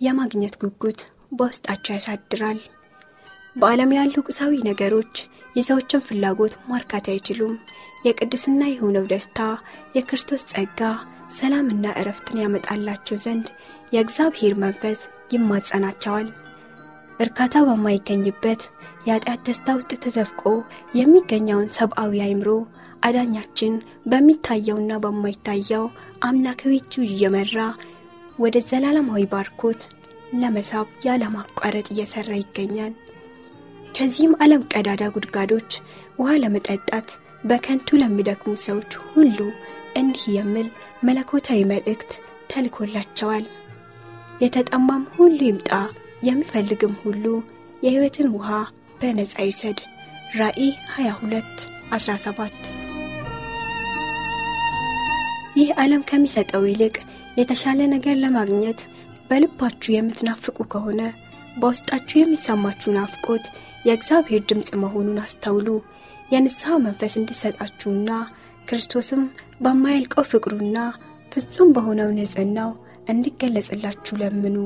የማግኘት 0.00 0.54
ጉጉት 0.62 1.00
በውስጣቸው 1.32 1.94
ያሳድራል። 1.96 2.58
በዓለም 3.56 3.92
ያሉ 3.96 4.14
ቁሳዊ 4.28 4.54
ነገሮች 4.68 5.14
የሰዎችን 5.54 6.04
ፍላጎት 6.06 6.54
ማርካት 6.70 7.06
አይችሉም። 7.12 7.54
የቅድስና 8.04 8.62
የሆነው 8.70 9.04
ደስታ፣ 9.12 9.38
የክርስቶስ 9.96 10.42
ጸጋ፣ 10.50 10.80
ሰላምና 11.36 11.86
እረፍትን 12.00 12.40
ያመጣላቸው 12.42 13.16
ዘንድ 13.24 13.46
የእግዚአብሔር 13.94 14.54
መንፈስ 14.64 15.00
ይማጸናቸዋል። 15.34 16.28
እርካታ 17.20 17.54
በማይገኝበት 17.66 18.62
የኃጢአት 19.06 19.40
ደስታ 19.46 19.76
ውስጥ 19.78 19.92
ተዘፍቆ 20.02 20.42
የሚገኘውን 20.98 21.68
ሰብአዊ 21.76 22.14
አእምሮ 22.24 22.48
አዳኛችን 23.02 23.74
በሚታየውና 24.10 24.92
በማይታየው 25.04 25.84
አምላካዊ 26.28 26.72
እጁ 26.80 26.94
እየመራ 27.08 27.56
ወደ 28.38 28.56
ዘላለማዊ 28.68 29.22
ባርኮት 29.32 29.82
ለመሳብ 30.40 30.86
ያለማቋረጥ 31.06 31.86
እየሠራ 31.90 32.30
ይገኛል። 32.40 32.94
ከዚህም 33.94 34.32
ዓለም 34.44 34.62
ቀዳዳ 34.72 35.02
ጉድጓዶች 35.14 35.70
ውሃ 36.18 36.32
ለመጠጣት 36.42 37.08
በከንቱ 37.44 37.98
ለሚደክሙ 38.02 38.52
ሰዎች 38.66 38.92
ሁሉ 39.12 39.38
እንዲህ 39.96 40.24
የሚል 40.36 40.68
መለኮታዊ 41.06 41.60
መልእክት 41.72 42.10
ተልኮላቸዋል። 42.50 43.44
የተጠማም 44.40 45.04
ሁሉ 45.14 45.38
ይምጣ፣ 45.48 45.70
የሚፈልግም 46.22 46.94
ሁሉ 47.02 47.24
የሕይወትን 47.82 48.28
ውሃ 48.34 48.50
በነፃ 49.00 49.34
ይውሰድ። 49.42 49.78
ራእይ 50.38 50.70
22 50.94 51.66
17 51.94 52.70
ይህ 55.56 55.68
ዓለም 55.82 56.02
ከሚሰጠው 56.08 56.64
ይልቅ 56.68 56.96
የተሻለ 57.36 57.80
ነገር 57.92 58.16
ለማግኘት 58.22 58.80
በልባችሁ 59.30 59.90
የምትናፍቁ 59.94 60.58
ከሆነ 60.72 61.00
በውስጣችሁ 61.56 62.16
የሚሰማችሁ 62.20 62.90
ናፍቆት 62.96 63.44
የእግዚአብሔር 63.86 64.42
ድምፅ 64.48 64.70
መሆኑን 64.82 65.20
አስተውሉ። 65.24 65.68
የንስሐ 66.30 66.72
መንፈስ 66.84 67.14
እንዲሰጣችሁና 67.20 68.10
ክርስቶስም 68.68 69.22
በማያልቀው 69.60 70.24
ፍቅሩና 70.30 70.78
ፍጹም 71.32 71.68
በሆነው 71.76 72.08
ንጽሕናው 72.16 72.70
እንዲገለጽላችሁ 73.08 74.14
ለምኑ። 74.22 74.56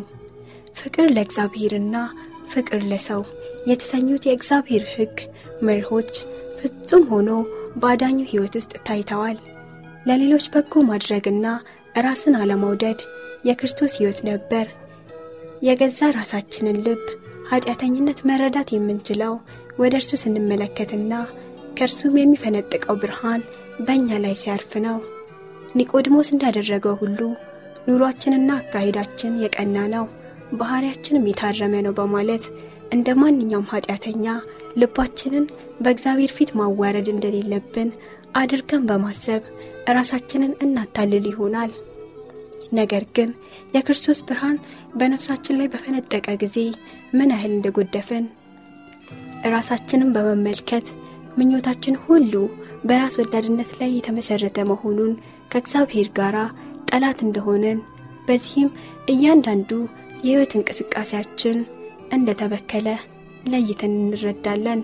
ፍቅር 0.77 1.07
ለእግዚአብሔርና 1.17 1.97
ፍቅር 2.53 2.81
ለሰው 2.91 3.23
የተሰኙት 3.71 4.23
የእግዚአብሔር 4.27 4.85
ሕግ 4.93 5.17
መርሆች 5.63 6.13
ፍጹም 6.61 7.05
ሆኖ 7.11 7.31
በአዳኙ 7.77 8.19
ሕይወት 8.31 8.55
ውስጥ 8.59 8.73
ታይተዋል። 8.87 9.39
ለሌሎች 10.07 10.45
በጎ 10.53 10.83
ማድረግና 10.89 11.47
ራስን 12.05 12.35
አለመውደድ 12.41 13.01
የክርስቶስ 13.49 13.93
ሕይወት 13.99 14.21
ነበር። 14.31 14.67
የገዛ 15.63 16.01
ራሳችንን 16.17 16.79
ልብ 16.87 17.03
ኃጢአተኝነት 17.51 18.19
መረዳት 18.29 18.69
የምንችለው 18.73 19.35
ወደ 19.79 19.95
እርሱ 19.99 20.11
ስንመለከትና 20.23 21.13
ከእርሱም 21.77 22.15
የሚፈነጥቀው 22.19 22.97
ብርሃን 23.03 23.43
በእኛ 23.87 24.19
ላይ 24.25 24.35
ሲያርፍ 24.41 24.73
ነው። 24.87 24.97
ኒቆዲሞስ 25.77 26.29
እንዳደረገው 26.35 26.95
ሁሉ 27.03 27.21
ኑሯችንና 27.89 28.51
አካሄዳችን 28.61 29.39
የቀና 29.43 29.77
ነው፣ 29.95 30.05
ባሕርያችንም 30.59 31.29
የታረመ 31.29 31.75
ነው 31.87 31.93
በማለት 31.99 32.45
እንደ 32.93 33.09
ማንኛውም 33.21 33.69
ኃጢአተኛ 33.73 34.27
ልባችንን 34.81 35.45
በእግዚአብሔር 35.81 36.33
ፊት 36.37 36.51
ማዋረድ 36.59 37.09
እንደሌለብን 37.13 37.91
አድርገን 38.37 38.83
በማሰብ 38.89 39.43
ራሳችንን 39.97 40.53
እናታልል 40.65 41.25
ይሆናል። 41.31 41.71
ነገር 42.73 43.05
ግን 43.17 43.31
የክርስቶስ 43.75 44.19
ብርሃን 44.29 44.57
በነፍሳችን 44.99 45.59
ላይ 45.61 45.69
በፈነጠቀ 45.73 46.27
ጊዜ 46.43 46.57
ምን 47.13 47.33
ያህል 47.35 47.53
እንደጎደፍን 47.55 48.25
ራሳችንን 49.55 50.11
በመመልከት 50.17 50.87
ምኞታችን 51.39 51.95
ሁሉ 52.05 52.33
በራስ 52.85 53.15
ወዳድነት 53.21 53.71
ላይ 53.81 53.91
የተመሰረተ 53.95 54.59
መሆኑን 54.71 55.13
ከእግዚአብሔር 55.53 56.09
ጋር 56.19 56.37
ጠላት 56.91 57.19
እንደሆነን 57.27 57.79
በዚህም 58.29 58.69
እያንዳንዱ 59.09 59.71
የሕይወት 60.21 60.53
እንቅስቃሴያችን 60.57 61.59
እንደተበከለ 62.13 62.89
ለይተን 63.45 63.93
እንረዳለን። 64.01 64.81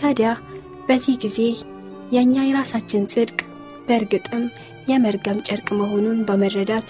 ታዲያ 0.00 0.28
በዚህ 0.88 1.14
ጊዜ 1.24 1.38
የእኛ 2.14 2.34
የራሳችን 2.44 3.08
ጽድቅ 3.12 3.38
በእርግጥም 3.86 4.44
የመርገም 4.90 5.38
ጨርቅ 5.46 5.68
መሆኑን 5.80 6.18
በመረዳት 6.28 6.88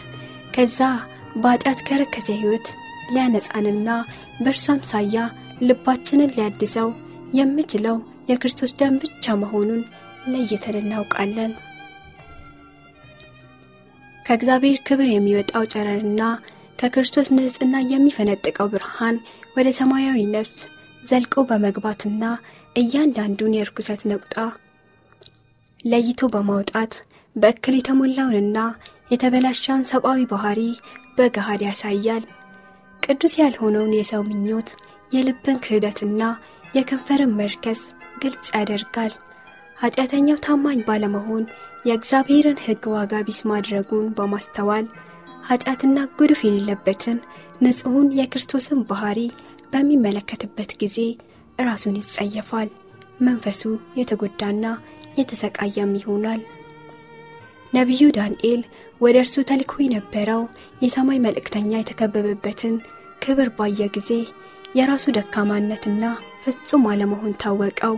ከዛ 0.55 0.81
በኃጢአት 1.43 1.81
ከረከሰ 1.89 2.29
ሕይወት 2.41 2.67
ሊያነጻንና 3.13 3.89
በእርሱ 4.41 4.67
አምሳያ 4.75 5.17
ልባችንን 5.67 6.35
ሊያድሰው 6.37 6.89
የምችለው 7.39 7.97
የክርስቶስ 8.31 8.73
ደም 8.81 8.95
ብቻ 9.03 9.35
መሆኑን 9.43 9.81
ለይተን 10.33 10.77
እናውቃለን። 10.81 11.53
ከእግዚአብሔር 14.27 14.77
ክብር 14.87 15.09
የሚወጣው 15.13 15.65
ጨረርና 15.73 16.23
ከክርስቶስ 16.79 17.29
ንጽሕና 17.35 17.77
የሚፈነጥቀው 17.91 18.69
ብርሃን 18.73 19.17
ወደ 19.57 19.69
ሰማያዊ 19.79 20.21
ነፍስ 20.35 20.55
ዘልቆ 21.03 21.35
በመግባትና 21.49 22.23
እያንዳንዱን 22.77 23.57
የርኩሰት 23.57 24.01
ነቁጣ 24.11 24.37
ለይቶ 25.85 26.29
በማውጣት 26.35 26.93
በእክል 27.37 27.75
የተሞላውንና 27.77 28.59
የተበላሻውን 29.13 29.89
ሰብአዊ 29.91 30.21
ባህሪ 30.31 30.61
በገሃድ 31.19 31.63
ያሳያል። 31.67 32.25
ቅዱስ 33.03 33.35
ያልሆነውን 33.41 33.93
የሰው 33.97 34.23
ምኞት፣ 34.29 34.69
የልብን 35.11 35.59
ክህደትና 35.65 36.23
የከንፈርን 36.75 37.35
መርከስ 37.41 37.81
ግልጽ 38.23 38.47
ያደርጋል። 38.57 39.13
ኃጢአተኛው 39.79 40.39
ታማኝ 40.45 40.81
ባለመሆን 40.89 41.45
የእግዚአብሔርን 41.85 42.63
ሕግ 42.65 42.85
ዋጋ 42.95 43.15
ቢስ 43.27 43.41
ማድረጉን 43.51 44.07
በማስተዋል 44.19 44.87
ኃጢአትና 45.45 45.99
ጉድፍ 46.19 46.41
የሌለበትን 46.45 47.19
ንጹሑን 47.63 48.09
የክርስቶስን 48.19 48.81
ባህሪ 48.91 49.21
በሚመለከትበት 49.73 50.71
ጊዜ 50.83 50.99
ራሱን 51.59 51.99
ይጸየፋል። 52.01 52.69
መንፈሱ 53.21 53.61
የተጎዳና 53.99 54.65
የተሰቃየም 55.19 55.93
ይሆናል። 56.01 56.41
ነቢዩ 57.73 58.03
ዳንኤል 58.17 58.61
ወደ 59.01 59.17
እርሱ 59.23 59.37
ተልኮ 59.49 59.73
የነበረው 59.83 60.43
የሰማይ 60.85 61.19
መልእክተኛ 61.25 61.71
የተከበበበትን 61.77 62.75
ክብር 63.23 63.49
ባየ 63.59 63.89
ጊዜ 63.97 64.11
የራሱ 64.77 65.05
ደካማነትና 65.17 66.05
ፍጹም 66.45 66.85
አለመሆን 66.93 67.37
ታወቀው። 67.43 67.95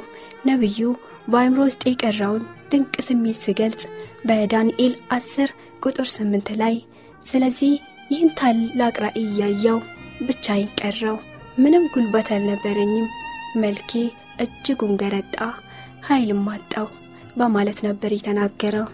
ነቢዩ 0.47 0.81
በአእምሮ 1.29 1.61
ውስጥ 1.69 1.83
የቀረውን 1.87 2.43
ድንቅ 2.73 2.95
ስሜት 3.07 3.39
ሲገልጽ 3.45 3.83
በዳንኤል 4.29 4.93
10 5.13 5.55
ቁጥር 5.83 6.07
8 6.13 6.53
ላይ 6.63 6.77
ስለዚህ 7.27 7.73
ይህን 8.11 8.31
ታላቅ 8.39 8.95
ራእይ 9.05 9.25
እያየው 9.27 9.79
ብቻዬን 10.27 10.71
ቀረው፣ 10.81 11.17
ምንም 11.59 11.85
ጉልበት 11.95 12.29
አልነበረኝም፣ 12.35 13.07
መልኬ 13.57 13.93
እጅጉን 14.41 14.93
ገረጣ፣ 15.03 15.37
ኃይልም 16.09 16.45
አጣው 16.55 16.87
በማለት 17.37 17.79
ነበር 17.87 18.11
የተናገረው። 18.15 18.87